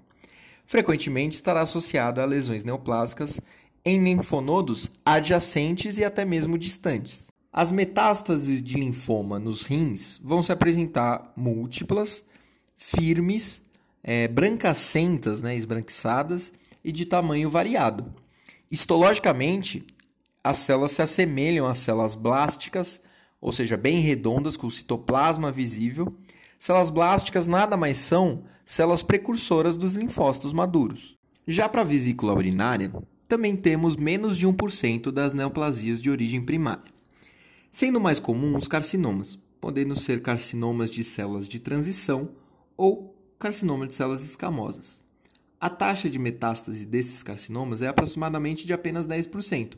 Frequentemente 0.66 1.36
estará 1.36 1.60
associada 1.60 2.24
a 2.24 2.26
lesões 2.26 2.64
neoplásicas 2.64 3.42
em 3.84 4.02
linfonodos 4.02 4.90
adjacentes 5.06 5.98
e 5.98 6.06
até 6.06 6.24
mesmo 6.24 6.58
distantes. 6.58 7.28
As 7.52 7.74
metástases 7.74 8.64
de 8.64 8.76
linfoma 8.76 9.38
nos 9.38 9.64
rins 9.64 10.18
vão 10.24 10.42
se 10.42 10.54
apresentar 10.54 11.34
múltiplas, 11.36 12.24
firmes, 12.78 13.62
é, 14.02 14.26
brancacentas, 14.30 15.42
né, 15.42 15.58
esbranquiçadas 15.58 16.54
e 16.86 16.90
de 16.90 17.06
tamanho 17.06 17.50
variado. 17.50 18.14
Histologicamente, 18.72 19.86
as 20.42 20.56
células 20.60 20.92
se 20.92 21.02
assemelham 21.02 21.68
às 21.68 21.80
células 21.80 22.16
blásticas, 22.16 23.02
ou 23.42 23.52
seja, 23.52 23.76
bem 23.76 24.00
redondas, 24.00 24.56
com 24.56 24.70
citoplasma 24.70 25.52
visível. 25.52 26.18
Células 26.58 26.90
blásticas 26.90 27.48
nada 27.48 27.76
mais 27.78 27.98
são 27.98 28.44
células 28.64 29.04
precursoras 29.04 29.78
dos 29.78 29.96
linfócitos 29.96 30.54
maduros. 30.54 31.16
Já 31.48 31.70
para 31.70 31.82
a 31.82 31.86
vesícula 31.86 32.34
urinária, 32.34 32.92
também 33.28 33.56
temos 33.56 33.96
menos 33.96 34.38
de 34.38 34.48
1% 34.48 35.12
das 35.12 35.34
neoplasias 35.34 36.02
de 36.02 36.10
origem 36.10 36.44
primária, 36.44 36.92
sendo 37.72 38.00
mais 38.00 38.20
comum 38.20 38.58
os 38.58 38.68
carcinomas, 38.68 39.38
podendo 39.60 39.96
ser 39.96 40.22
carcinomas 40.22 40.90
de 40.90 41.04
células 41.04 41.48
de 41.48 41.60
transição 41.60 42.30
ou 42.78 43.16
carcinoma 43.38 43.86
de 43.86 43.94
células 43.94 44.24
escamosas. 44.24 45.04
A 45.60 45.70
taxa 45.70 46.10
de 46.10 46.20
metástase 46.20 46.86
desses 46.86 47.24
carcinomas 47.24 47.82
é 47.82 47.88
aproximadamente 47.88 48.66
de 48.66 48.74
apenas 48.74 49.08
10%. 49.08 49.74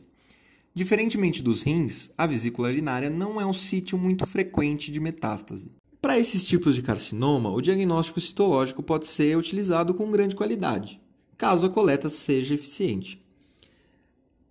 Diferentemente 0.74 1.42
dos 1.42 1.62
rins, 1.62 2.10
a 2.16 2.26
vesícula 2.26 2.68
urinária 2.68 3.10
não 3.10 3.40
é 3.40 3.46
um 3.46 3.52
sítio 3.52 3.96
muito 3.96 4.26
frequente 4.26 4.90
de 4.90 5.00
metástase. 5.00 5.70
Para 6.00 6.16
esses 6.16 6.44
tipos 6.46 6.76
de 6.76 6.82
carcinoma, 6.82 7.50
o 7.50 7.60
diagnóstico 7.60 8.20
citológico 8.20 8.84
pode 8.84 9.04
ser 9.06 9.36
utilizado 9.36 9.92
com 9.92 10.10
grande 10.12 10.36
qualidade, 10.36 11.00
caso 11.36 11.66
a 11.66 11.70
coleta 11.70 12.08
seja 12.08 12.54
eficiente. 12.54 13.20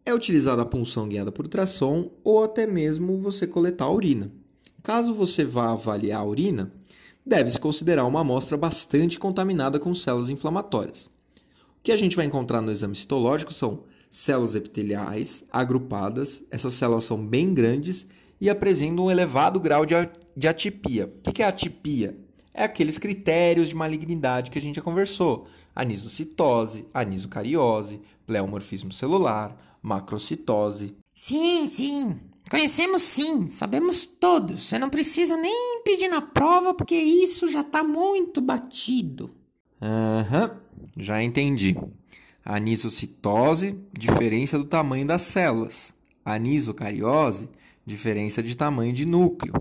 É 0.06 0.14
utilizada 0.14 0.62
a 0.62 0.66
punção 0.66 1.08
guiada 1.08 1.32
por 1.32 1.46
ultrassom 1.46 2.12
ou 2.22 2.44
até 2.44 2.66
mesmo 2.66 3.18
você 3.18 3.48
coletar 3.48 3.86
a 3.86 3.92
urina. 3.92 4.30
Caso 4.84 5.14
você 5.14 5.46
vá 5.46 5.72
avaliar 5.72 6.20
a 6.20 6.26
urina, 6.26 6.72
deve-se 7.26 7.60
considerar 7.60 8.06
uma 8.06 8.22
amostra 8.22 8.58
bastante 8.58 9.18
contaminada 9.18 9.80
com 9.80 9.96
células 9.96 10.30
inflamatórias. 10.30 11.06
O 11.06 11.84
que 11.84 11.94
a 11.94 11.98
gente 11.98 12.16
vai 12.18 12.26
encontrar 12.26 12.62
no 12.62 12.72
exame 12.72 12.96
citológico 12.96 13.54
são 13.54 13.84
células 14.10 14.54
epiteliais 14.54 15.46
agrupadas, 15.50 16.44
essas 16.52 16.74
células 16.74 17.06
são 17.06 17.26
bem 17.26 17.54
grandes 17.54 18.06
e 18.40 18.50
apresentam 18.50 19.06
um 19.06 19.12
elevado 19.12 19.60
grau 19.62 19.86
de 19.86 19.96
atipia. 20.46 21.10
O 21.26 21.32
que 21.32 21.42
é 21.42 21.46
atipia? 21.46 22.14
É 22.54 22.66
aqueles 22.66 22.98
critérios 22.98 23.70
de 23.70 23.76
malignidade 23.76 24.52
que 24.52 24.60
a 24.60 24.62
gente 24.62 24.76
já 24.76 24.82
conversou: 24.82 25.48
anisocitose, 25.74 26.86
anisocariose, 26.94 28.02
pleomorfismo 28.26 28.92
celular, 28.92 29.56
macrocitose. 29.82 30.96
Sim, 31.16 31.68
sim. 31.70 32.18
Conhecemos 32.50 33.02
sim, 33.02 33.50
sabemos 33.50 34.06
todos. 34.06 34.64
Você 34.64 34.80
não 34.80 34.90
precisa 34.90 35.36
nem 35.38 35.82
pedir 35.84 36.08
na 36.08 36.22
prova 36.22 36.74
porque 36.74 36.96
isso 36.96 37.48
já 37.48 37.62
está 37.62 37.84
muito 37.84 38.42
batido. 38.42 39.30
Aham, 39.82 40.44
uhum, 40.44 40.88
já 40.98 41.22
entendi. 41.22 41.78
Anisocitose, 42.44 43.78
diferença 43.98 44.58
do 44.58 44.66
tamanho 44.66 45.06
das 45.06 45.24
células. 45.24 45.94
Anisocariose, 46.24 47.50
diferença 47.86 48.42
de 48.42 48.56
tamanho 48.56 48.94
de 48.94 49.06
núcleo. 49.06 49.54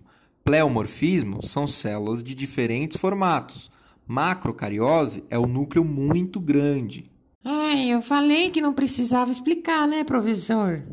Pleomorfismo 0.46 1.44
são 1.44 1.66
células 1.66 2.22
de 2.22 2.32
diferentes 2.32 2.96
formatos. 2.96 3.68
Macrocariose 4.06 5.24
é 5.28 5.36
o 5.36 5.44
núcleo 5.44 5.84
muito 5.84 6.38
grande. 6.38 7.10
Ai, 7.44 7.88
eu 7.88 8.00
falei 8.00 8.48
que 8.50 8.60
não 8.60 8.72
precisava 8.72 9.32
explicar, 9.32 9.88
né, 9.88 10.04
professor? 10.04 10.84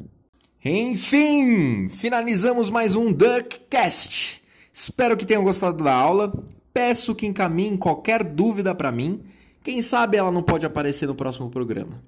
Enfim, 0.65 1.87
finalizamos 1.87 2.71
mais 2.71 2.95
um 2.95 3.13
Duckcast. 3.13 4.41
Espero 4.73 5.15
que 5.15 5.23
tenham 5.23 5.43
gostado 5.43 5.83
da 5.83 5.93
aula. 5.93 6.33
Peço 6.73 7.13
que 7.13 7.27
encaminhem 7.27 7.77
qualquer 7.77 8.23
dúvida 8.23 8.73
para 8.73 8.91
mim. 8.91 9.21
Quem 9.63 9.83
sabe 9.83 10.17
ela 10.17 10.31
não 10.31 10.41
pode 10.41 10.65
aparecer 10.65 11.05
no 11.05 11.13
próximo 11.13 11.51
programa. 11.51 12.03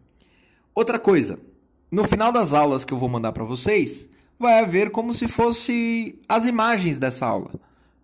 Outra 0.73 0.97
coisa, 0.97 1.37
no 1.91 2.05
final 2.05 2.31
das 2.31 2.53
aulas 2.53 2.83
que 2.83 2.91
eu 2.91 2.97
vou 2.97 3.07
mandar 3.07 3.33
para 3.33 3.43
vocês, 3.43 4.09
vai 4.39 4.59
haver 4.59 4.89
como 4.89 5.13
se 5.13 5.27
fosse 5.27 6.19
as 6.27 6.45
imagens 6.45 6.97
dessa 6.97 7.25
aula, 7.25 7.51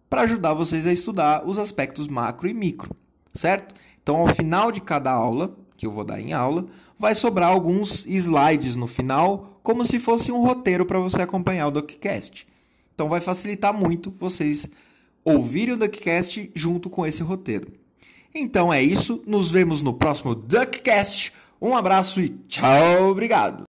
para 0.10 0.22
ajudar 0.22 0.54
vocês 0.54 0.86
a 0.86 0.94
estudar 0.94 1.48
os 1.48 1.60
aspectos 1.60 2.08
macro 2.08 2.48
e 2.48 2.54
micro, 2.54 2.96
certo? 3.34 3.76
Então, 4.02 4.16
ao 4.16 4.28
final 4.34 4.72
de 4.72 4.82
cada 4.82 5.12
aula, 5.12 5.56
que 5.78 5.86
eu 5.86 5.92
vou 5.92 6.04
dar 6.04 6.20
em 6.20 6.34
aula, 6.34 6.66
vai 6.98 7.16
sobrar 7.16 7.50
alguns 7.50 8.06
slides 8.06 8.76
no 8.76 8.88
final, 8.88 9.60
como 9.64 9.86
se 9.86 10.00
fosse 10.00 10.32
um 10.32 10.44
roteiro 10.44 10.86
para 10.86 11.00
você 11.00 11.22
acompanhar 11.22 11.68
o 11.68 11.72
DuckCast. 11.72 12.48
Então, 12.94 13.10
vai 13.10 13.22
facilitar 13.22 13.74
muito 13.74 14.14
vocês 14.20 14.70
ouvirem 15.24 15.76
o 15.76 15.78
DuckCast 15.78 16.52
junto 16.56 16.90
com 16.90 17.06
esse 17.06 17.22
roteiro. 17.24 17.68
Então 18.34 18.72
é 18.72 18.82
isso, 18.82 19.22
nos 19.28 19.52
vemos 19.52 19.82
no 19.82 19.94
próximo 19.94 20.34
DuckCast. 20.34 21.34
Um 21.62 21.76
abraço 21.76 22.22
e 22.22 22.30
tchau, 22.30 23.10
obrigado! 23.10 23.71